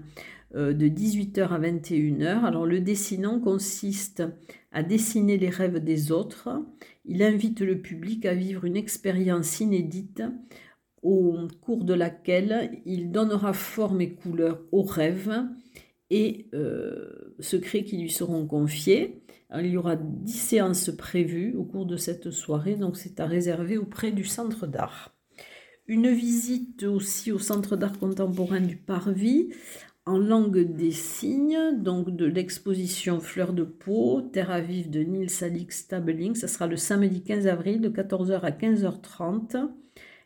de 0.54 0.88
18h 0.88 1.50
à 1.50 1.60
21h. 1.60 2.46
Alors 2.46 2.66
le 2.66 2.80
dessinant 2.80 3.40
consiste 3.40 4.24
à 4.72 4.82
dessiner 4.82 5.38
les 5.38 5.50
rêves 5.50 5.84
des 5.84 6.12
autres. 6.12 6.50
Il 7.06 7.22
invite 7.22 7.60
le 7.60 7.80
public 7.80 8.26
à 8.26 8.34
vivre 8.34 8.64
une 8.64 8.78
expérience 8.78 9.60
inédite 9.60 10.24
au 11.04 11.38
cours 11.62 11.84
de 11.84 11.94
laquelle 11.94 12.82
il 12.86 13.12
donnera 13.12 13.54
forme 13.54 14.02
et 14.02 14.14
couleur 14.14 14.62
aux 14.72 14.84
rêves 14.84 15.44
et 16.10 16.48
euh, 16.54 17.36
secrets 17.40 17.84
qui 17.84 17.98
lui 17.98 18.10
seront 18.10 18.46
confiés. 18.48 19.22
il 19.58 19.68
y 19.68 19.78
aura 19.78 19.96
dix 19.96 20.40
séances 20.40 20.90
prévues 20.90 21.56
au 21.56 21.64
cours 21.64 21.86
de 21.86 21.98
cette 21.98 22.32
soirée, 22.32 22.76
donc 22.76 22.98
c'est 22.98 23.20
à 23.20 23.26
réserver 23.26 23.78
auprès 23.78 24.12
du 24.12 24.24
centre 24.24 24.68
d'art. 24.68 25.14
Une 25.88 26.10
visite 26.10 26.84
aussi 26.84 27.32
au 27.32 27.40
centre 27.40 27.78
d'art 27.78 27.98
contemporain 27.98 28.60
du 28.60 28.76
Parvis 28.76 29.50
en 30.06 30.18
langue 30.18 30.60
des 30.60 30.92
signes, 30.92 31.82
donc 31.82 32.16
de 32.16 32.26
l'exposition 32.26 33.20
Fleurs 33.20 33.54
de 33.54 33.64
peau, 33.64 34.22
Terre 34.22 34.52
à 34.52 34.62
vivre 34.62 34.90
de 34.90 35.02
Nils 35.02 35.44
Alix 35.44 35.80
Stabeling. 35.80 36.34
Ça 36.36 36.48
sera 36.48 36.66
le 36.66 36.78
samedi 36.78 37.24
15 37.24 37.48
avril 37.48 37.82
de 37.82 37.90
14h 37.90 38.40
à 38.40 38.52
15h30 38.52 39.70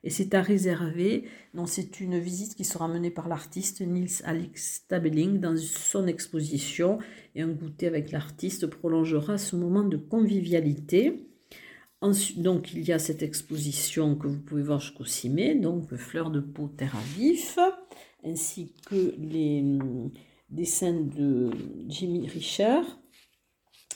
et 0.04 0.10
c'est 0.10 0.34
à 0.34 0.42
réserver. 0.42 1.26
Donc 1.54 1.70
c'est 1.70 2.00
une 2.00 2.20
visite 2.20 2.56
qui 2.56 2.66
sera 2.66 2.88
menée 2.88 3.12
par 3.12 3.28
l'artiste 3.28 3.82
Nils 3.82 4.22
Alex 4.24 4.82
Stabeling 4.86 5.40
dans 5.40 5.56
son 5.58 6.08
exposition 6.08 7.00
et 7.36 7.42
un 7.42 7.50
goûter 7.50 7.88
avec 7.88 8.12
l'artiste 8.12 8.68
prolongera 8.68 9.38
ce 9.38 9.56
moment 9.56 9.84
de 9.84 9.98
convivialité. 9.98 11.28
Donc 12.38 12.74
il 12.74 12.84
y 12.88 12.92
a 12.92 12.98
cette 12.98 13.22
exposition 13.22 14.16
que 14.16 14.28
vous 14.28 14.40
pouvez 14.40 14.64
voir 14.64 14.80
jusqu'au 14.80 15.06
6 15.06 15.30
mai, 15.30 15.56
donc 15.56 15.94
Fleurs 15.96 16.32
de 16.32 16.40
peau 16.40 16.68
terre 16.68 16.96
à 16.96 17.20
vif, 17.20 17.60
ainsi 18.26 18.74
que 18.88 19.14
les 19.20 19.62
hum, 19.62 20.12
dessins 20.50 21.00
de 21.00 21.52
Jimmy 21.88 22.28
Richard. 22.28 22.86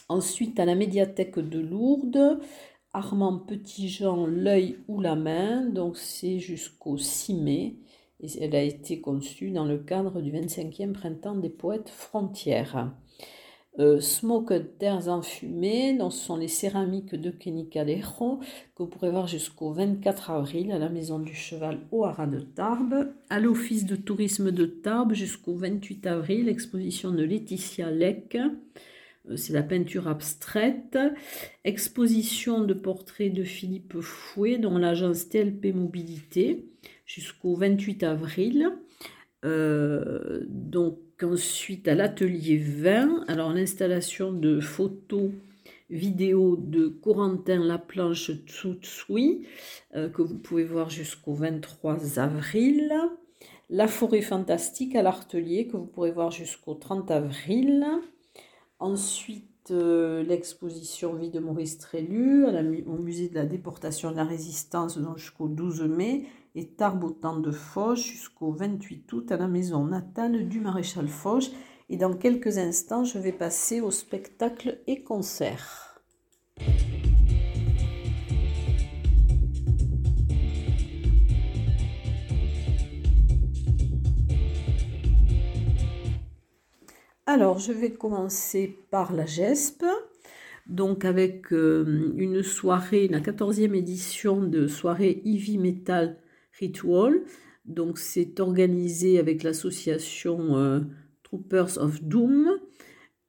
Ensuite, 0.08 0.60
à 0.60 0.66
la 0.66 0.76
médiathèque 0.76 1.40
de 1.40 1.60
Lourdes, 1.60 2.40
Armand 2.96 3.38
Petitjean, 3.38 4.26
l'œil 4.26 4.78
ou 4.88 5.02
la 5.02 5.16
main. 5.16 5.66
Donc 5.66 5.98
c'est 5.98 6.40
jusqu'au 6.40 6.98
6 6.98 7.34
mai. 7.34 7.76
Et 8.22 8.28
elle 8.42 8.56
a 8.56 8.64
été 8.64 9.02
conçue 9.02 9.52
dans 9.52 9.66
le 9.66 9.78
cadre 9.78 10.22
du 10.22 10.32
25e 10.32 10.94
printemps 10.94 11.36
des 11.36 11.50
poètes 11.50 11.90
frontières. 11.90 12.92
Euh, 13.78 14.00
Smoked 14.00 14.78
Terres 14.78 15.10
enfumées, 15.10 15.98
donc 15.98 16.14
ce 16.14 16.26
sont 16.26 16.38
les 16.38 16.48
céramiques 16.48 17.14
de 17.14 17.30
Kenny 17.30 17.68
Calero 17.68 18.40
que 18.74 18.84
vous 18.84 18.88
pourrez 18.88 19.12
voir 19.12 19.28
jusqu'au 19.28 19.74
24 19.74 20.32
avril 20.32 20.72
à 20.72 20.80
la 20.80 20.88
Maison 20.88 21.20
du 21.20 21.36
Cheval 21.36 21.80
au 21.92 22.06
Haras 22.06 22.28
de 22.28 22.40
Tarbes. 22.40 23.14
À 23.30 23.42
l'Office 23.42 23.86
de 23.86 23.98
tourisme 23.98 24.52
de 24.52 24.66
Tarbes 24.66 25.14
jusqu'au 25.14 25.56
28 25.56 26.08
avril, 26.08 26.48
exposition 26.48 27.12
de 27.12 27.24
Laetitia 27.24 27.92
Leck. 27.92 28.38
Euh, 29.30 29.38
c'est 29.38 29.54
la 29.54 29.64
peinture 29.64 30.08
abstraite. 30.08 30.98
Exposition 31.64 32.64
de 32.64 32.74
portraits 32.74 33.34
de 33.34 33.44
Philippe 33.44 34.00
Fouet 34.02 34.58
dans 34.58 34.78
l'agence 34.78 35.30
TLP 35.30 35.74
Mobilité 35.74 36.66
jusqu'au 37.06 37.56
28 37.56 38.04
avril. 38.04 38.72
Euh, 39.44 40.44
donc 40.48 41.00
ensuite 41.22 41.88
à 41.88 41.96
l'atelier 41.96 42.58
20, 42.58 43.26
alors 43.28 43.54
l'installation 43.54 44.34
de 44.34 44.60
photos 44.60 45.32
vidéo 45.90 46.56
de 46.58 46.88
Corentin 46.88 47.64
Laplanche 47.64 48.32
Tsutsui 48.48 49.46
euh, 49.96 50.10
que 50.10 50.22
vous 50.22 50.38
pouvez 50.38 50.64
voir 50.64 50.90
jusqu'au 50.90 51.34
23 51.34 52.20
avril. 52.20 52.92
La 53.70 53.88
forêt 53.88 54.22
fantastique 54.22 54.96
à 54.96 55.02
l'Artelier 55.02 55.68
que 55.68 55.78
vous 55.78 55.86
pourrez 55.86 56.12
voir 56.12 56.32
jusqu'au 56.32 56.74
30 56.74 57.12
avril. 57.12 57.86
Ensuite, 58.80 59.72
euh, 59.72 60.24
l'exposition 60.24 61.14
Vie 61.14 61.32
de 61.32 61.40
Maurice 61.40 61.78
Trélu 61.78 62.46
au 62.86 62.98
musée 62.98 63.30
de 63.30 63.36
la 63.36 63.46
déportation 63.46 64.12
de 64.12 64.18
la 64.18 64.26
résistance 64.26 65.00
jusqu'au 65.16 65.48
12 65.48 65.84
mai 65.84 66.26
et 66.56 66.68
temps 66.68 67.40
de 67.40 67.52
Foch 67.52 67.98
jusqu'au 67.98 68.52
28 68.52 69.12
août 69.14 69.32
à 69.32 69.38
la 69.38 69.48
maison 69.48 69.86
natale 69.86 70.48
du 70.48 70.60
maréchal 70.60 71.08
Foch. 71.08 71.52
Et 71.90 71.98
dans 71.98 72.16
quelques 72.16 72.58
instants, 72.58 73.04
je 73.04 73.20
vais 73.20 73.32
passer 73.32 73.82
au 73.82 73.92
spectacle 73.92 74.80
et 74.88 75.04
concert. 75.04 76.02
Alors, 87.36 87.60
je 87.60 87.74
vais 87.74 87.92
commencer 87.92 88.80
par 88.92 89.12
la 89.12 89.26
GESP, 89.26 89.84
donc 90.68 91.04
avec 91.04 91.52
euh, 91.52 92.14
une 92.16 92.42
soirée, 92.44 93.10
la 93.10 93.20
14e 93.20 93.76
édition 93.76 94.42
de 94.42 94.68
soirée 94.68 95.22
Heavy 95.26 95.58
Metal 95.58 96.16
Ritual. 96.58 97.24
Donc, 97.66 97.98
c'est 97.98 98.40
organisé 98.40 99.20
avec 99.20 99.44
l'association 99.44 100.56
euh, 100.56 100.80
Troopers 101.24 101.78
of 101.78 102.02
Doom. 102.02 102.58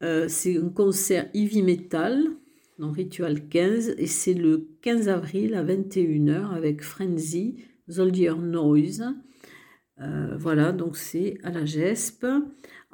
Euh, 0.04 0.26
c'est 0.28 0.56
un 0.56 0.68
concert 0.68 1.28
Heavy 1.34 1.64
Metal, 1.64 2.26
donc 2.78 2.94
Ritual 2.94 3.48
15, 3.48 3.96
et 3.98 4.06
c'est 4.06 4.34
le 4.34 4.68
15 4.82 5.08
avril 5.08 5.54
à 5.54 5.64
21h 5.64 6.54
avec 6.54 6.84
Frenzy, 6.84 7.56
Soldier 7.88 8.34
Noise. 8.36 9.02
Voilà, 10.38 10.72
donc 10.72 10.96
c'est 10.96 11.38
à 11.42 11.50
la 11.50 11.64
GESP. 11.64 12.26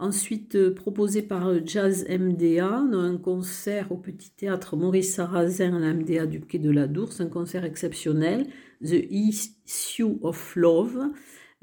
Ensuite, 0.02 0.56
euh, 0.56 0.74
proposé 0.74 1.22
par 1.22 1.64
Jazz 1.64 2.04
MDA, 2.08 2.66
un 2.66 3.16
concert 3.18 3.92
au 3.92 3.96
Petit 3.96 4.32
Théâtre 4.32 4.74
Maurice 4.74 5.14
Sarrazin 5.14 5.76
à 5.76 5.78
la 5.78 5.94
MDA 5.94 6.26
du 6.26 6.40
Quai 6.40 6.58
de 6.58 6.72
la 6.72 6.88
Dourse, 6.88 7.20
un 7.20 7.28
concert 7.28 7.64
exceptionnel, 7.64 8.48
The 8.84 8.96
Issue 9.10 10.18
of 10.22 10.56
Love. 10.56 11.12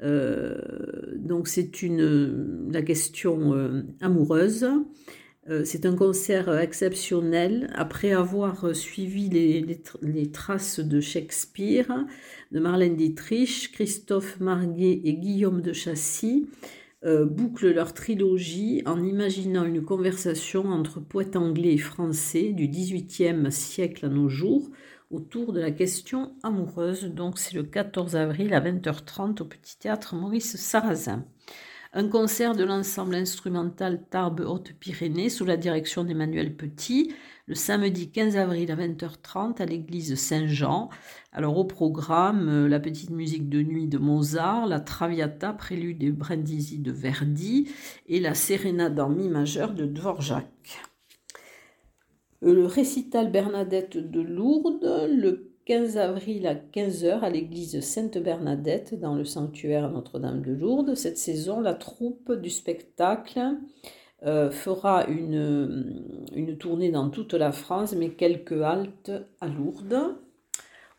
Euh, 0.00 0.58
donc 1.18 1.48
c'est 1.48 1.82
une 1.82 2.70
la 2.72 2.80
question 2.80 3.84
amoureuse. 4.00 4.66
c'est 5.64 5.84
un 5.84 5.94
concert 5.94 6.48
exceptionnel. 6.60 7.70
Après 7.74 8.12
avoir 8.12 8.74
suivi 8.74 9.28
les 9.28 10.30
traces 10.32 10.80
de 10.80 10.98
Shakespeare, 11.02 12.06
de 12.52 12.58
Marlène 12.58 12.96
Dietrich, 12.96 13.70
Christophe 13.74 14.40
Marguet 14.40 15.02
et 15.04 15.12
Guillaume 15.12 15.60
de 15.60 15.74
Chassis 15.74 16.46
euh, 17.04 17.24
bouclent 17.24 17.72
leur 17.72 17.94
trilogie 17.94 18.82
en 18.84 19.02
imaginant 19.02 19.64
une 19.64 19.82
conversation 19.82 20.66
entre 20.66 21.00
poètes 21.00 21.36
anglais 21.36 21.74
et 21.74 21.78
français 21.78 22.52
du 22.52 22.68
XVIIIe 22.68 23.50
siècle 23.50 24.04
à 24.04 24.08
nos 24.10 24.28
jours 24.28 24.70
autour 25.10 25.52
de 25.52 25.60
la 25.60 25.70
question 25.70 26.34
amoureuse. 26.42 27.04
Donc 27.06 27.38
c'est 27.38 27.54
le 27.54 27.62
14 27.62 28.16
avril 28.16 28.52
à 28.52 28.60
20h30 28.60 29.42
au 29.42 29.44
Petit 29.46 29.78
Théâtre 29.78 30.14
Maurice 30.14 30.56
Sarrazin. 30.56 31.24
Un 31.92 32.06
concert 32.08 32.54
de 32.54 32.62
l'ensemble 32.62 33.16
instrumental 33.16 34.04
Tarbes 34.10 34.44
Haute-Pyrénées 34.46 35.28
sous 35.28 35.44
la 35.44 35.56
direction 35.56 36.04
d'Emmanuel 36.04 36.54
Petit 36.54 37.12
le 37.50 37.56
samedi 37.56 38.10
15 38.12 38.36
avril 38.36 38.70
à 38.70 38.76
20h30 38.76 39.60
à 39.60 39.66
l'église 39.66 40.14
Saint-Jean. 40.14 40.88
Alors 41.32 41.58
au 41.58 41.64
programme, 41.64 42.48
euh, 42.48 42.68
la 42.68 42.78
petite 42.78 43.10
musique 43.10 43.48
de 43.48 43.60
nuit 43.60 43.88
de 43.88 43.98
Mozart, 43.98 44.68
la 44.68 44.78
Traviata, 44.78 45.52
prélude 45.52 46.00
et 46.04 46.12
Brindisi 46.12 46.78
de 46.78 46.92
Verdi 46.92 47.68
et 48.06 48.20
la 48.20 48.34
Sérénade 48.34 49.00
en 49.00 49.08
mi 49.08 49.28
majeur 49.28 49.74
de 49.74 49.84
Dvorak. 49.84 50.46
Euh, 52.44 52.54
le 52.54 52.66
récital 52.66 53.32
Bernadette 53.32 53.96
de 53.96 54.20
Lourdes, 54.20 55.08
le 55.10 55.50
15 55.64 55.96
avril 55.96 56.46
à 56.46 56.54
15h 56.54 57.18
à 57.18 57.30
l'église 57.30 57.80
Sainte-Bernadette 57.80 58.94
dans 59.00 59.16
le 59.16 59.24
sanctuaire 59.24 59.90
Notre-Dame 59.90 60.42
de 60.42 60.52
Lourdes. 60.52 60.94
Cette 60.94 61.18
saison, 61.18 61.60
la 61.60 61.74
troupe 61.74 62.32
du 62.32 62.48
spectacle 62.48 63.40
euh, 64.24 64.50
fera 64.50 65.06
une, 65.06 66.56
tournée 66.58 66.90
dans 66.90 67.08
toute 67.10 67.34
la 67.34 67.52
France, 67.52 67.94
mais 67.96 68.10
quelques 68.10 68.60
haltes 68.60 69.12
à 69.40 69.48
Lourdes. 69.48 70.16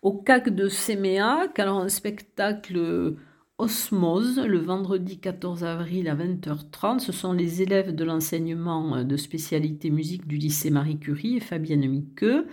Au 0.02 0.14
CAC 0.14 0.50
de 0.50 0.68
Séméac, 0.68 1.60
alors 1.60 1.80
un 1.80 1.90
spectacle 1.90 3.16
Osmose, 3.60 4.40
le 4.40 4.58
vendredi 4.58 5.20
14 5.20 5.64
avril 5.64 6.10
à 6.10 6.16
20h30. 6.16 7.00
Ce 7.00 7.12
sont 7.12 7.34
les 7.34 7.62
élèves 7.62 7.94
de 7.94 8.04
l'enseignement 8.04 9.04
de 9.04 9.18
spécialité 9.18 9.92
musique 9.92 10.28
du 10.28 10.38
lycée 10.38 10.72
Marie 10.72 10.98
Curie 10.98 11.38
et 11.38 11.42
Fabienne 11.42 11.88
Miqueux 11.88 12.48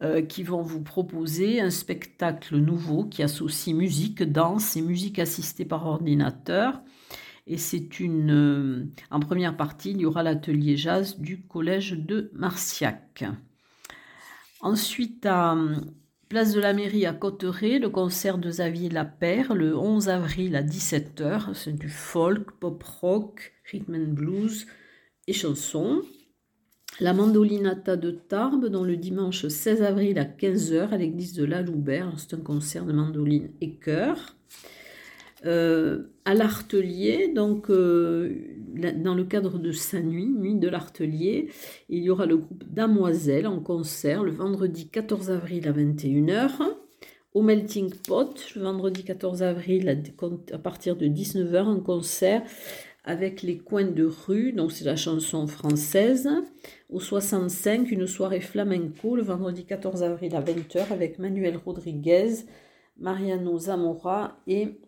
euh, 0.00 0.22
qui 0.22 0.44
vont 0.44 0.62
vous 0.62 0.80
proposer 0.80 1.60
un 1.60 1.70
spectacle 1.70 2.56
nouveau 2.56 3.02
qui 3.02 3.24
associe 3.24 3.74
musique, 3.74 4.22
danse 4.22 4.76
et 4.76 4.80
musique 4.80 5.18
assistée 5.18 5.64
par 5.64 5.88
ordinateur. 5.88 6.80
Et 7.48 7.56
c'est 7.56 7.98
une. 7.98 8.30
Euh, 8.30 8.84
en 9.10 9.20
première 9.20 9.56
partie, 9.56 9.92
il 9.92 10.02
y 10.02 10.06
aura 10.06 10.22
l'atelier 10.22 10.76
jazz 10.76 11.18
du 11.18 11.42
collège 11.42 11.92
de 11.92 12.30
Marciac. 12.34 13.24
Ensuite, 14.60 15.24
à 15.24 15.54
euh, 15.54 15.76
Place 16.28 16.52
de 16.52 16.60
la 16.60 16.74
Mairie 16.74 17.06
à 17.06 17.14
Cotteret, 17.14 17.78
le 17.78 17.88
concert 17.88 18.36
de 18.36 18.50
Xavier 18.50 18.90
Lapère, 18.90 19.54
le 19.54 19.74
11 19.74 20.10
avril 20.10 20.56
à 20.56 20.62
17h. 20.62 21.54
C'est 21.54 21.72
du 21.72 21.88
folk, 21.88 22.50
pop 22.60 22.82
rock, 22.82 23.54
rhythm 23.72 23.94
and 23.94 24.12
blues 24.12 24.66
et 25.26 25.32
chansons. 25.32 26.02
La 27.00 27.14
mandolinata 27.14 27.96
de 27.96 28.10
Tarbes, 28.10 28.66
dans 28.66 28.84
le 28.84 28.98
dimanche 28.98 29.46
16 29.46 29.82
avril 29.82 30.18
à 30.18 30.24
15h 30.24 30.90
à 30.90 30.98
l'église 30.98 31.32
de 31.32 31.46
la 31.46 31.62
Loubert. 31.62 32.12
C'est 32.18 32.34
un 32.34 32.42
concert 32.42 32.84
de 32.84 32.92
mandoline 32.92 33.50
et 33.62 33.76
chœur. 33.76 34.36
Euh, 35.46 36.02
à 36.24 36.34
l'Artelier, 36.34 37.28
donc 37.28 37.70
euh, 37.70 38.34
dans 38.96 39.14
le 39.14 39.24
cadre 39.24 39.58
de 39.58 39.70
sa 39.70 40.00
nuit, 40.00 40.26
nuit 40.26 40.56
de 40.56 40.68
l'Artelier, 40.68 41.48
il 41.88 42.02
y 42.02 42.10
aura 42.10 42.26
le 42.26 42.38
groupe 42.38 42.64
Damoiselle 42.68 43.46
en 43.46 43.60
concert 43.60 44.24
le 44.24 44.32
vendredi 44.32 44.88
14 44.88 45.30
avril 45.30 45.68
à 45.68 45.72
21h. 45.72 46.50
Au 47.34 47.42
Melting 47.42 47.94
Pot, 48.08 48.52
le 48.56 48.62
vendredi 48.62 49.04
14 49.04 49.42
avril 49.42 50.02
à 50.52 50.58
partir 50.58 50.96
de 50.96 51.06
19h, 51.06 51.56
un 51.56 51.80
concert 51.80 52.42
avec 53.04 53.42
les 53.42 53.58
coins 53.58 53.84
de 53.84 54.04
rue, 54.04 54.52
donc 54.52 54.72
c'est 54.72 54.84
la 54.84 54.96
chanson 54.96 55.46
française. 55.46 56.28
Au 56.90 57.00
65, 57.00 57.90
une 57.90 58.06
soirée 58.06 58.40
flamenco 58.40 59.14
le 59.14 59.22
vendredi 59.22 59.64
14 59.64 60.02
avril 60.02 60.34
à 60.34 60.42
20h 60.42 60.92
avec 60.92 61.18
Manuel 61.18 61.56
Rodriguez, 61.64 62.44
Mariano 62.98 63.58
Zamora 63.58 64.40
et 64.46 64.80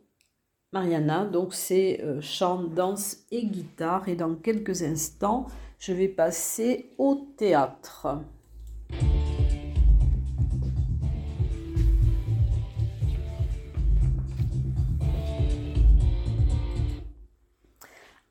Mariana. 0.72 1.24
Donc 1.24 1.52
c'est 1.54 2.00
euh, 2.02 2.20
chant, 2.20 2.62
danse 2.62 3.18
et 3.30 3.44
guitare. 3.44 4.08
Et 4.08 4.14
dans 4.16 4.34
quelques 4.34 4.82
instants, 4.82 5.46
je 5.78 5.92
vais 5.92 6.08
passer 6.08 6.90
au 6.98 7.26
théâtre. 7.36 8.08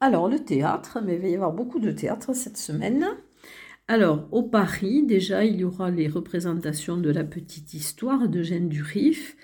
Alors 0.01 0.29
le 0.29 0.39
théâtre, 0.39 0.99
mais 1.03 1.15
il 1.15 1.21
va 1.21 1.27
y 1.27 1.35
avoir 1.35 1.51
beaucoup 1.51 1.79
de 1.79 1.91
théâtre 1.91 2.33
cette 2.33 2.57
semaine. 2.57 3.05
Alors 3.89 4.29
au 4.31 4.43
Paris, 4.43 5.03
déjà, 5.03 5.43
il 5.43 5.57
y 5.59 5.63
aura 5.65 5.91
les 5.91 6.07
représentations 6.07 6.95
de 6.95 7.09
la 7.09 7.25
petite 7.25 7.73
histoire 7.73 8.29
de 8.29 8.41
Jeanne 8.41 8.69
Durif 8.69 9.35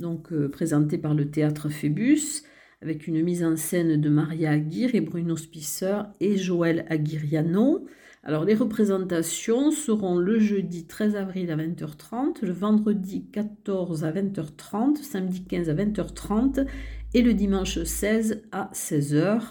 donc 0.00 0.32
euh, 0.32 0.48
présenté 0.48 0.98
par 0.98 1.14
le 1.14 1.30
théâtre 1.30 1.68
Phébus, 1.68 2.42
avec 2.82 3.06
une 3.06 3.22
mise 3.22 3.44
en 3.44 3.56
scène 3.56 4.00
de 4.00 4.08
Maria 4.08 4.50
Aguirre 4.50 4.94
et 4.94 5.00
Bruno 5.00 5.36
Spisser 5.36 5.98
et 6.20 6.36
Joël 6.36 6.86
Aguiriano. 6.88 7.86
Alors 8.22 8.44
les 8.44 8.54
représentations 8.54 9.70
seront 9.70 10.16
le 10.16 10.38
jeudi 10.38 10.86
13 10.86 11.16
avril 11.16 11.50
à 11.50 11.56
20h30, 11.56 12.44
le 12.44 12.52
vendredi 12.52 13.24
14 13.32 14.04
à 14.04 14.12
20h30, 14.12 14.96
samedi 14.96 15.44
15 15.44 15.70
à 15.70 15.74
20h30 15.74 16.66
et 17.14 17.22
le 17.22 17.34
dimanche 17.34 17.82
16 17.82 18.42
à 18.52 18.70
16h. 18.74 19.42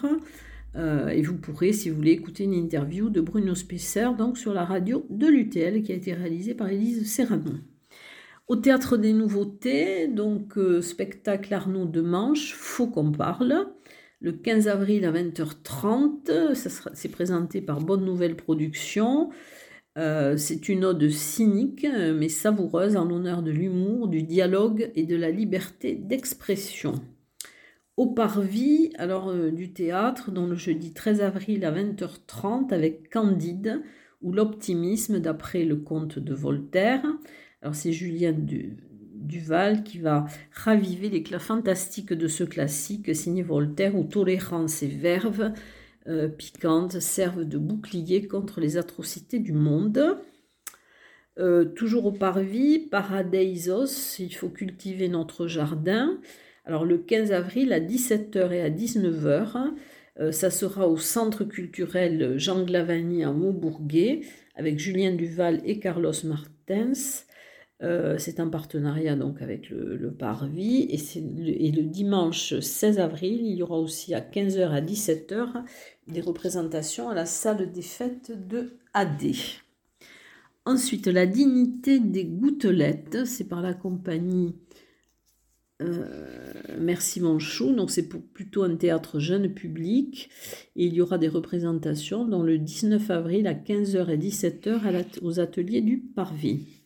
Euh, 0.76 1.08
et 1.08 1.22
vous 1.22 1.36
pourrez, 1.36 1.72
si 1.72 1.90
vous 1.90 1.96
voulez, 1.96 2.12
écouter 2.12 2.44
une 2.44 2.54
interview 2.54 3.10
de 3.10 3.20
Bruno 3.20 3.54
Spisser 3.54 4.10
donc 4.16 4.38
sur 4.38 4.54
la 4.54 4.64
radio 4.64 5.04
de 5.10 5.26
l'UTL 5.26 5.82
qui 5.82 5.92
a 5.92 5.96
été 5.96 6.12
réalisée 6.12 6.54
par 6.54 6.68
Élise 6.68 7.10
Serrano. 7.10 7.52
Au 8.50 8.56
Théâtre 8.56 8.96
des 8.96 9.12
Nouveautés, 9.12 10.08
donc 10.08 10.58
euh, 10.58 10.82
spectacle 10.82 11.54
Arnaud 11.54 11.84
de 11.84 12.00
Manche, 12.00 12.52
Faut 12.54 12.88
qu'on 12.88 13.12
parle. 13.12 13.68
Le 14.20 14.32
15 14.32 14.66
avril 14.66 15.04
à 15.04 15.12
20h30, 15.12 16.54
c'est 16.92 17.12
présenté 17.12 17.60
par 17.60 17.78
Bonne 17.80 18.04
Nouvelle 18.04 18.34
Production. 18.34 19.30
Euh, 19.96 20.36
c'est 20.36 20.68
une 20.68 20.84
ode 20.84 21.08
cynique 21.10 21.86
mais 22.16 22.28
savoureuse 22.28 22.96
en 22.96 23.04
l'honneur 23.04 23.44
de 23.44 23.52
l'humour, 23.52 24.08
du 24.08 24.24
dialogue 24.24 24.90
et 24.96 25.04
de 25.04 25.14
la 25.14 25.30
liberté 25.30 25.94
d'expression. 25.94 26.94
Au 27.96 28.08
Parvis, 28.08 28.90
alors 28.98 29.28
euh, 29.28 29.52
du 29.52 29.72
théâtre, 29.72 30.32
dans 30.32 30.48
le 30.48 30.56
jeudi 30.56 30.92
13 30.92 31.20
avril 31.20 31.64
à 31.64 31.70
20h30 31.70 32.74
avec 32.74 33.10
Candide 33.10 33.80
ou 34.22 34.32
l'optimisme 34.32 35.20
d'après 35.20 35.62
le 35.62 35.76
conte 35.76 36.18
de 36.18 36.34
Voltaire. 36.34 37.04
Alors 37.62 37.74
c'est 37.74 37.92
Julien 37.92 38.34
Duval 39.14 39.82
qui 39.82 39.98
va 39.98 40.26
raviver 40.52 41.10
l'éclat 41.10 41.38
fantastique 41.38 42.12
de 42.12 42.26
ce 42.26 42.44
classique 42.44 43.14
signé 43.14 43.42
Voltaire 43.42 43.96
où 43.96 44.04
tolérance 44.04 44.82
et 44.82 44.88
verve 44.88 45.52
euh, 46.08 46.28
piquantes 46.28 47.00
servent 47.00 47.44
de 47.44 47.58
bouclier 47.58 48.26
contre 48.26 48.60
les 48.60 48.78
atrocités 48.78 49.38
du 49.38 49.52
monde. 49.52 50.18
Euh, 51.38 51.64
toujours 51.64 52.06
au 52.06 52.12
parvis, 52.12 52.78
Paradeisos, 52.78 54.18
il 54.18 54.34
faut 54.34 54.48
cultiver 54.48 55.08
notre 55.08 55.46
jardin. 55.46 56.18
Alors 56.64 56.86
le 56.86 56.98
15 56.98 57.32
avril 57.32 57.72
à 57.74 57.80
17h 57.80 58.52
et 58.52 58.62
à 58.62 58.70
19h, 58.70 59.72
euh, 60.18 60.32
ça 60.32 60.50
sera 60.50 60.88
au 60.88 60.96
centre 60.96 61.44
culturel 61.44 62.38
Jean 62.38 62.64
Glavani 62.64 63.22
à 63.22 63.32
Montbourguet 63.32 64.20
avec 64.54 64.78
Julien 64.78 65.12
Duval 65.12 65.60
et 65.64 65.78
Carlos 65.78 66.12
Martens. 66.24 67.26
Euh, 67.82 68.16
c'est 68.18 68.40
un 68.40 68.48
partenariat 68.48 69.16
donc 69.16 69.40
avec 69.40 69.70
le, 69.70 70.10
Parvis 70.10 70.82
et, 70.90 71.72
le, 71.72 71.82
dimanche 71.82 72.58
16 72.60 72.98
avril, 72.98 73.40
il 73.42 73.56
y 73.56 73.62
aura 73.62 73.78
aussi 73.78 74.12
à 74.14 74.20
15h 74.20 74.68
à 74.68 74.80
17h 74.82 75.64
des 76.06 76.20
représentations 76.20 77.08
à 77.08 77.14
la 77.14 77.24
salle 77.24 77.72
des 77.72 77.82
fêtes 77.82 78.32
de 78.48 78.76
AD. 78.92 79.32
Ensuite, 80.66 81.06
la 81.06 81.26
dignité 81.26 82.00
des 82.00 82.26
gouttelettes, 82.26 83.24
c'est 83.24 83.48
par 83.48 83.62
la 83.62 83.72
compagnie 83.72 84.54
euh, 85.80 86.52
Merci 86.78 87.20
mon 87.20 87.38
chou. 87.38 87.74
Donc 87.74 87.90
c'est 87.90 88.08
plutôt 88.08 88.62
un 88.62 88.76
théâtre 88.76 89.18
jeune 89.18 89.52
public. 89.52 90.28
Et 90.76 90.86
il 90.86 90.94
y 90.94 91.00
aura 91.00 91.18
des 91.18 91.28
représentations 91.28 92.26
dans 92.26 92.42
le 92.42 92.58
19 92.58 93.10
avril 93.10 93.46
à 93.46 93.54
15h 93.54 94.10
et 94.10 94.18
17h 94.18 95.20
aux 95.22 95.40
ateliers 95.40 95.80
du 95.80 95.98
Parvis. 95.98 96.79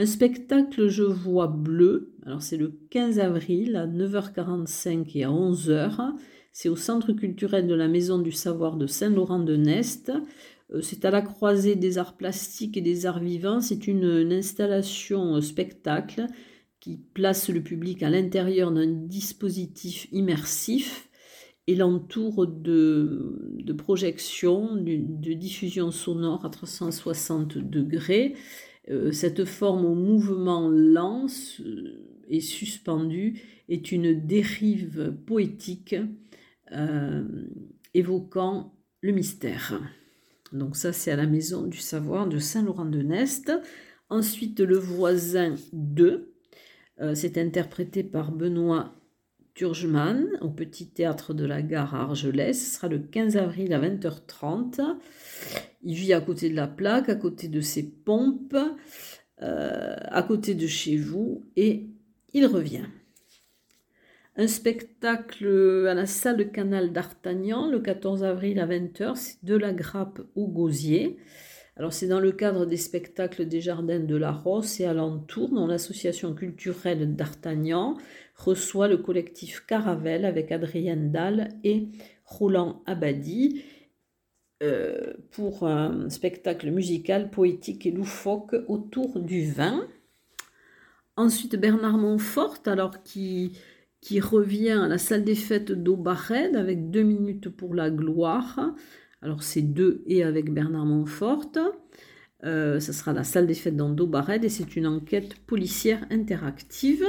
Un 0.00 0.06
spectacle 0.06 0.86
Je 0.86 1.02
vois 1.02 1.48
bleu. 1.48 2.12
Alors 2.24 2.40
c'est 2.40 2.56
le 2.56 2.72
15 2.90 3.18
avril 3.18 3.74
à 3.74 3.88
9h45 3.88 5.10
et 5.16 5.24
à 5.24 5.30
11h. 5.30 6.12
C'est 6.52 6.68
au 6.68 6.76
Centre 6.76 7.12
culturel 7.12 7.66
de 7.66 7.74
la 7.74 7.88
Maison 7.88 8.20
du 8.20 8.30
Savoir 8.30 8.76
de 8.76 8.86
Saint-Laurent-de-Nest. 8.86 10.12
Euh, 10.72 10.82
c'est 10.82 11.04
à 11.04 11.10
la 11.10 11.20
croisée 11.20 11.74
des 11.74 11.98
arts 11.98 12.16
plastiques 12.16 12.76
et 12.76 12.80
des 12.80 13.06
arts 13.06 13.18
vivants. 13.18 13.60
C'est 13.60 13.88
une, 13.88 14.32
installation 14.32 15.34
euh, 15.34 15.40
spectacle 15.40 16.26
qui 16.78 17.00
place 17.12 17.48
le 17.48 17.60
public 17.60 18.04
à 18.04 18.10
l'intérieur 18.10 18.70
d'un 18.70 18.86
dispositif 18.86 20.06
immersif 20.12 21.08
et 21.66 21.74
l'entoure 21.74 22.46
de, 22.46 23.36
de 23.64 23.72
projections, 23.72 24.76
de, 24.76 25.32
diffusion 25.32 25.90
sonore 25.90 26.44
à 26.46 26.50
360 26.50 27.58
degrés. 27.58 28.36
Euh, 28.90 29.12
cette 29.12 29.44
forme 29.44 29.84
au 29.84 29.94
mouvement 29.94 30.68
lent 30.68 31.26
et 32.28 32.40
suspendu 32.40 33.40
est 33.68 33.92
une 33.92 34.26
dérive 34.26 35.14
poétique 35.26 35.96
évoquant 37.94 38.74
le 39.00 39.12
mystère. 39.12 39.80
Donc 40.52 40.76
ça, 40.76 40.92
c'est 40.92 41.10
à 41.10 41.16
la 41.16 41.26
Maison 41.26 41.66
du 41.66 41.78
Savoir 41.78 42.26
de 42.26 42.38
Saint-Laurent-de-Nest. 42.38 43.52
Ensuite, 44.08 44.60
Le 44.60 44.78
Voisin 44.78 45.54
2. 45.72 46.34
Euh, 47.00 47.14
c'est 47.14 47.38
interprété 47.38 48.02
par 48.02 48.32
Benoît 48.32 48.94
Turgeman 49.58 50.38
au 50.40 50.50
Petit 50.50 50.86
Théâtre 50.86 51.34
de 51.34 51.44
la 51.44 51.62
Gare 51.62 51.92
à 51.92 52.02
Argelès. 52.02 52.56
Ce 52.56 52.76
sera 52.76 52.86
le 52.86 53.00
15 53.00 53.36
avril 53.36 53.72
à 53.72 53.80
20h30. 53.80 54.80
Il 55.82 55.94
vit 55.94 56.12
à 56.12 56.20
côté 56.20 56.48
de 56.48 56.54
la 56.54 56.68
plaque, 56.68 57.08
à 57.08 57.16
côté 57.16 57.48
de 57.48 57.60
ses 57.60 57.82
pompes, 57.82 58.56
euh, 59.42 59.96
à 60.00 60.22
côté 60.22 60.54
de 60.54 60.68
chez 60.68 60.96
vous, 60.96 61.44
et 61.56 61.88
il 62.34 62.46
revient 62.46 62.86
un 64.36 64.46
spectacle 64.46 65.88
à 65.88 65.94
la 65.94 66.06
salle 66.06 66.52
Canal 66.52 66.92
d'Artagnan 66.92 67.68
le 67.68 67.80
14 67.80 68.22
avril 68.22 68.60
à 68.60 68.66
20h, 68.68 69.16
c'est 69.16 69.44
de 69.44 69.56
la 69.56 69.72
grappe 69.72 70.20
au 70.36 70.46
gosier. 70.46 71.18
Alors 71.78 71.92
c'est 71.92 72.08
dans 72.08 72.18
le 72.18 72.32
cadre 72.32 72.66
des 72.66 72.76
spectacles 72.76 73.46
des 73.46 73.60
jardins 73.60 74.00
de 74.00 74.16
la 74.16 74.32
Rosse 74.32 74.80
et 74.80 74.84
alentour, 74.84 75.50
dont 75.50 75.68
l'association 75.68 76.34
culturelle 76.34 77.14
d'Artagnan 77.14 77.96
reçoit 78.34 78.88
le 78.88 78.96
collectif 78.96 79.64
Caravelle 79.64 80.24
avec 80.24 80.50
Adrienne 80.50 81.12
Dalle 81.12 81.50
et 81.62 81.88
Roland 82.24 82.82
Abadi 82.86 83.62
euh, 84.64 85.12
pour 85.30 85.68
un 85.68 86.10
spectacle 86.10 86.68
musical, 86.72 87.30
poétique 87.30 87.86
et 87.86 87.92
loufoque 87.92 88.56
autour 88.66 89.20
du 89.20 89.48
vin. 89.48 89.86
Ensuite 91.16 91.54
Bernard 91.54 91.96
Montfort, 91.96 92.58
alors 92.66 93.04
qui 93.04 93.52
qui 94.00 94.20
revient 94.20 94.70
à 94.70 94.88
la 94.88 94.98
salle 94.98 95.24
des 95.24 95.34
fêtes 95.34 95.72
d'Aubared 95.72 96.56
avec 96.56 96.90
deux 96.90 97.02
minutes 97.02 97.48
pour 97.48 97.74
la 97.74 97.90
gloire. 97.90 98.74
Alors 99.22 99.42
c'est 99.42 99.62
deux 99.62 100.02
et 100.06 100.22
avec 100.22 100.52
Bernard 100.52 100.86
Montfort. 100.86 101.52
Euh, 102.44 102.78
ça 102.78 102.92
sera 102.92 103.12
la 103.12 103.24
salle 103.24 103.46
des 103.46 103.54
fêtes 103.54 103.76
dans 103.76 103.88
d'Aubared 103.88 104.44
et 104.44 104.48
c'est 104.48 104.76
une 104.76 104.86
enquête 104.86 105.36
policière 105.46 106.06
interactive. 106.10 107.04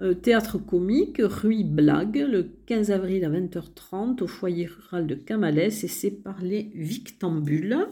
Euh, 0.00 0.14
théâtre 0.14 0.58
comique, 0.58 1.20
Rue 1.20 1.64
Blague, 1.64 2.24
le 2.26 2.44
15 2.66 2.90
avril 2.90 3.24
à 3.24 3.30
20h30 3.30 4.22
au 4.22 4.26
foyer 4.26 4.66
rural 4.66 5.06
de 5.06 5.14
Camalès 5.14 5.84
et 5.84 5.88
c'est 5.88 6.10
par 6.10 6.40
les 6.40 6.70
Victambules. 6.74 7.86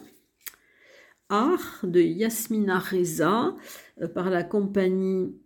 Art 1.28 1.80
de 1.82 2.00
Yasmina 2.00 2.78
Reza 2.78 3.54
euh, 4.00 4.08
par 4.08 4.30
la 4.30 4.44
compagnie 4.44 5.36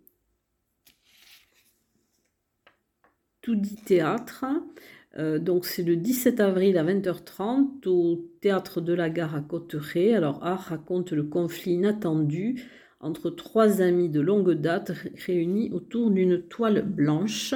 tout 3.41 3.55
dit 3.55 3.75
théâtre. 3.75 4.45
Euh, 5.17 5.37
donc 5.37 5.65
c'est 5.65 5.83
le 5.83 5.95
17 5.95 6.39
avril 6.39 6.77
à 6.77 6.83
20h30 6.83 7.87
au 7.87 8.25
théâtre 8.41 8.81
de 8.81 8.93
la 8.93 9.09
gare 9.09 9.35
à 9.35 9.41
Cotteret. 9.41 10.13
Alors 10.13 10.43
Art 10.43 10.65
raconte 10.69 11.11
le 11.11 11.23
conflit 11.23 11.73
inattendu 11.73 12.63
entre 12.99 13.29
trois 13.29 13.81
amis 13.81 14.09
de 14.09 14.21
longue 14.21 14.53
date 14.53 14.91
réunis 15.25 15.69
autour 15.71 16.09
d'une 16.09 16.41
toile 16.41 16.81
blanche. 16.81 17.53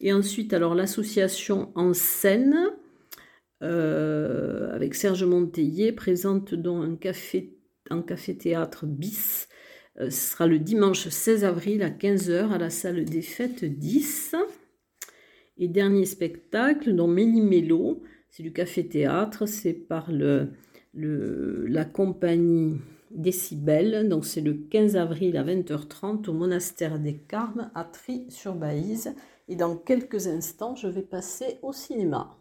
Et 0.00 0.12
ensuite 0.12 0.52
alors 0.52 0.74
l'association 0.74 1.72
en 1.74 1.94
scène 1.94 2.56
euh, 3.62 4.72
avec 4.74 4.94
Serge 4.94 5.24
Monteillet 5.24 5.92
présente 5.92 6.54
donc 6.54 6.84
un 6.84 6.96
café 6.96 7.56
un 7.90 8.02
café 8.02 8.36
théâtre 8.36 8.86
bis. 8.86 9.48
Euh, 10.00 10.10
ce 10.10 10.32
sera 10.32 10.46
le 10.46 10.58
dimanche 10.58 11.08
16 11.08 11.44
avril 11.44 11.82
à 11.82 11.90
15h 11.90 12.50
à 12.50 12.58
la 12.58 12.70
salle 12.70 13.04
des 13.04 13.22
fêtes 13.22 13.64
10. 13.64 14.36
Et 15.58 15.68
dernier 15.68 16.06
spectacle, 16.06 16.94
dans 16.94 17.08
Méli-Mélo, 17.08 18.02
c'est 18.30 18.42
du 18.42 18.52
café-théâtre, 18.52 19.46
c'est 19.46 19.74
par 19.74 20.10
le, 20.10 20.48
la 20.94 21.84
compagnie 21.84 22.78
Décibel, 23.10 24.08
donc 24.08 24.24
c'est 24.24 24.40
le 24.40 24.54
15 24.54 24.96
avril 24.96 25.36
à 25.36 25.44
20h30 25.44 26.30
au 26.30 26.32
monastère 26.32 26.98
des 26.98 27.18
Carmes 27.18 27.70
à 27.74 27.84
Tri-sur-Baïse. 27.84 29.14
Et 29.48 29.56
dans 29.56 29.76
quelques 29.76 30.28
instants, 30.28 30.74
je 30.76 30.88
vais 30.88 31.02
passer 31.02 31.58
au 31.62 31.74
cinéma. 31.74 32.38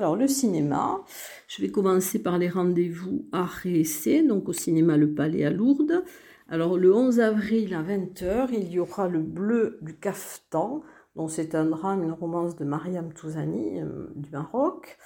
Alors, 0.00 0.16
le 0.16 0.28
cinéma, 0.28 1.04
je 1.46 1.60
vais 1.60 1.68
commencer 1.68 2.22
par 2.22 2.38
les 2.38 2.48
rendez-vous 2.48 3.26
à 3.32 3.46
et 3.66 4.22
donc 4.22 4.48
au 4.48 4.54
cinéma 4.54 4.96
Le 4.96 5.12
Palais 5.12 5.44
à 5.44 5.50
Lourdes. 5.50 6.02
Alors, 6.48 6.78
le 6.78 6.94
11 6.94 7.20
avril 7.20 7.74
à 7.74 7.82
20h, 7.82 8.48
il 8.50 8.72
y 8.72 8.78
aura 8.78 9.08
Le 9.08 9.18
Bleu 9.18 9.78
du 9.82 9.94
Caftan, 9.94 10.80
dont 11.16 11.28
c'est 11.28 11.54
un 11.54 11.66
drame, 11.66 12.02
une 12.02 12.12
romance 12.12 12.56
de 12.56 12.64
Mariam 12.64 13.12
Touzani 13.12 13.82
euh, 13.82 14.06
du 14.16 14.30
Maroc. 14.30 14.96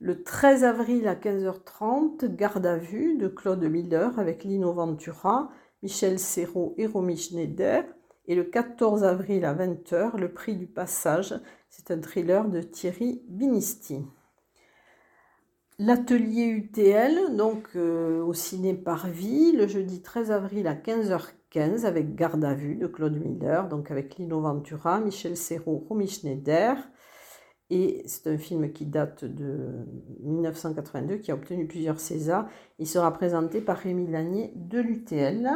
Le 0.00 0.22
13 0.22 0.64
avril 0.64 1.06
à 1.08 1.14
15h30, 1.14 2.34
Garde 2.34 2.64
à 2.64 2.78
vue 2.78 3.18
de 3.18 3.28
Claude 3.28 3.62
Miller 3.62 4.18
avec 4.18 4.44
Lino 4.44 4.72
Ventura, 4.72 5.50
Michel 5.82 6.18
Serrault 6.18 6.72
et 6.78 6.86
Romy 6.86 7.18
Schneider. 7.18 7.84
Et 8.24 8.34
le 8.34 8.44
14 8.44 9.04
avril 9.04 9.44
à 9.44 9.52
20h, 9.54 10.16
Le 10.16 10.32
Prix 10.32 10.56
du 10.56 10.66
Passage, 10.66 11.34
c'est 11.68 11.90
un 11.90 12.00
thriller 12.00 12.48
de 12.48 12.62
Thierry 12.62 13.20
Binisti. 13.28 14.06
L'atelier 15.80 16.46
UTL, 16.46 17.36
donc 17.36 17.68
euh, 17.76 18.20
au 18.24 18.32
ciné 18.34 18.74
Parvis, 18.74 19.52
le 19.52 19.68
jeudi 19.68 20.02
13 20.02 20.32
avril 20.32 20.66
à 20.66 20.74
15h15 20.74 21.84
avec 21.84 22.16
Garde 22.16 22.44
à 22.44 22.52
vue 22.52 22.74
de 22.74 22.88
Claude 22.88 23.16
Miller, 23.16 23.68
donc 23.68 23.92
avec 23.92 24.16
Lino 24.16 24.40
Ventura, 24.40 24.98
Michel 24.98 25.36
Serrault, 25.36 25.86
Romy 25.88 26.08
Schneider. 26.08 26.76
Et 27.70 28.02
c'est 28.06 28.26
un 28.26 28.38
film 28.38 28.72
qui 28.72 28.86
date 28.86 29.24
de 29.24 29.86
1982, 30.22 31.18
qui 31.18 31.30
a 31.30 31.34
obtenu 31.34 31.68
plusieurs 31.68 32.00
Césars. 32.00 32.48
Il 32.80 32.88
sera 32.88 33.12
présenté 33.12 33.60
par 33.60 33.76
Rémi 33.76 34.08
Lanier 34.08 34.52
de 34.56 34.80
l'UTL. 34.80 35.48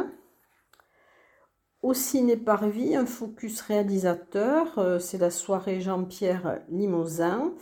Au 1.81 1.93
ciné 1.93 2.37
Parvis, 2.37 2.95
un 2.95 3.05
focus 3.05 3.59
réalisateur, 3.59 4.79
euh, 4.79 4.99
c'est 4.99 5.17
la 5.17 5.31
soirée 5.31 5.81
Jean-Pierre 5.81 6.61
Limousin. 6.69 7.53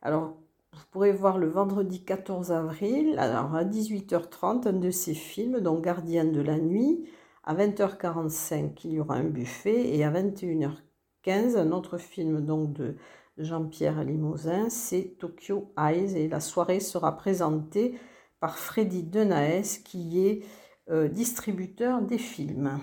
Alors, 0.00 0.36
vous 0.74 0.86
pourrez 0.90 1.12
voir 1.12 1.38
le 1.38 1.48
vendredi 1.48 2.04
14 2.04 2.52
avril, 2.52 3.16
alors 3.18 3.54
à 3.54 3.64
18h30, 3.64 4.68
un 4.68 4.72
de 4.72 4.90
ses 4.90 5.14
films, 5.14 5.60
donc 5.60 5.84
Gardien 5.84 6.24
de 6.24 6.40
la 6.40 6.58
nuit. 6.58 7.08
À 7.44 7.54
20h45, 7.54 8.80
il 8.84 8.92
y 8.92 9.00
aura 9.00 9.16
un 9.16 9.24
buffet. 9.24 9.94
Et 9.94 10.04
à 10.04 10.10
21h15, 10.10 11.56
un 11.56 11.72
autre 11.72 11.98
film 11.98 12.40
donc 12.40 12.72
de 12.72 12.96
Jean-Pierre 13.38 14.02
Limousin, 14.04 14.68
c'est 14.70 15.16
Tokyo 15.18 15.72
Eyes. 15.78 16.16
Et 16.16 16.28
la 16.28 16.40
soirée 16.40 16.80
sera 16.80 17.16
présentée 17.16 17.98
par 18.40 18.58
Freddy 18.58 19.02
Denaes, 19.02 19.80
qui 19.84 20.26
est 20.26 20.44
euh, 20.90 21.08
distributeur 21.08 22.02
des 22.02 22.18
films. 22.18 22.80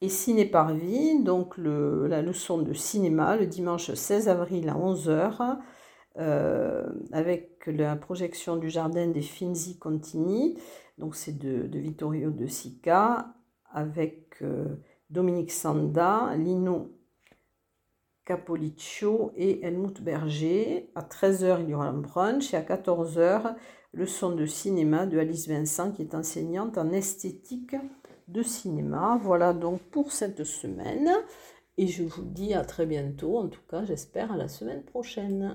Et 0.00 0.08
Ciné 0.08 0.44
Parvis, 0.44 1.22
donc 1.22 1.58
la 1.58 2.22
leçon 2.22 2.58
de 2.58 2.72
cinéma, 2.72 3.36
le 3.36 3.46
dimanche 3.46 3.92
16 3.92 4.28
avril 4.28 4.68
à 4.68 4.74
11h. 4.74 5.58
Euh, 6.18 6.84
avec 7.12 7.66
la 7.66 7.94
projection 7.94 8.56
du 8.56 8.70
jardin 8.70 9.06
des 9.06 9.22
Finzi 9.22 9.78
Contini, 9.78 10.58
donc 10.98 11.14
c'est 11.14 11.38
de, 11.38 11.78
Vittorio 11.78 12.30
de 12.30 12.46
Sica, 12.48 13.34
avec 13.70 14.42
euh, 14.42 14.64
Dominique 15.10 15.52
Sanda, 15.52 16.34
Lino 16.36 16.90
Capoliccio 18.24 19.30
et 19.36 19.64
Helmut 19.64 20.02
Berger. 20.02 20.90
À 20.96 21.02
13h, 21.02 21.62
il 21.62 21.70
y 21.70 21.74
aura 21.74 21.86
un 21.86 21.98
brunch 21.98 22.52
et 22.52 22.56
à 22.56 22.62
14h, 22.62 23.54
le 23.92 24.06
son 24.06 24.32
de 24.32 24.44
cinéma 24.44 25.06
de 25.06 25.18
Alice 25.18 25.48
Vincent 25.48 25.92
qui 25.92 26.02
est 26.02 26.14
enseignante 26.16 26.78
en 26.78 26.90
esthétique 26.90 27.76
de 28.26 28.42
cinéma. 28.42 29.20
Voilà 29.22 29.52
donc 29.52 29.80
pour 29.82 30.10
cette 30.10 30.42
semaine. 30.42 31.10
Et 31.76 31.86
je 31.86 32.02
vous 32.02 32.24
dis 32.24 32.54
à 32.54 32.64
très 32.64 32.86
bientôt, 32.86 33.38
en 33.38 33.46
tout 33.46 33.62
cas 33.70 33.84
j'espère 33.84 34.32
à 34.32 34.36
la 34.36 34.48
semaine 34.48 34.82
prochaine. 34.82 35.54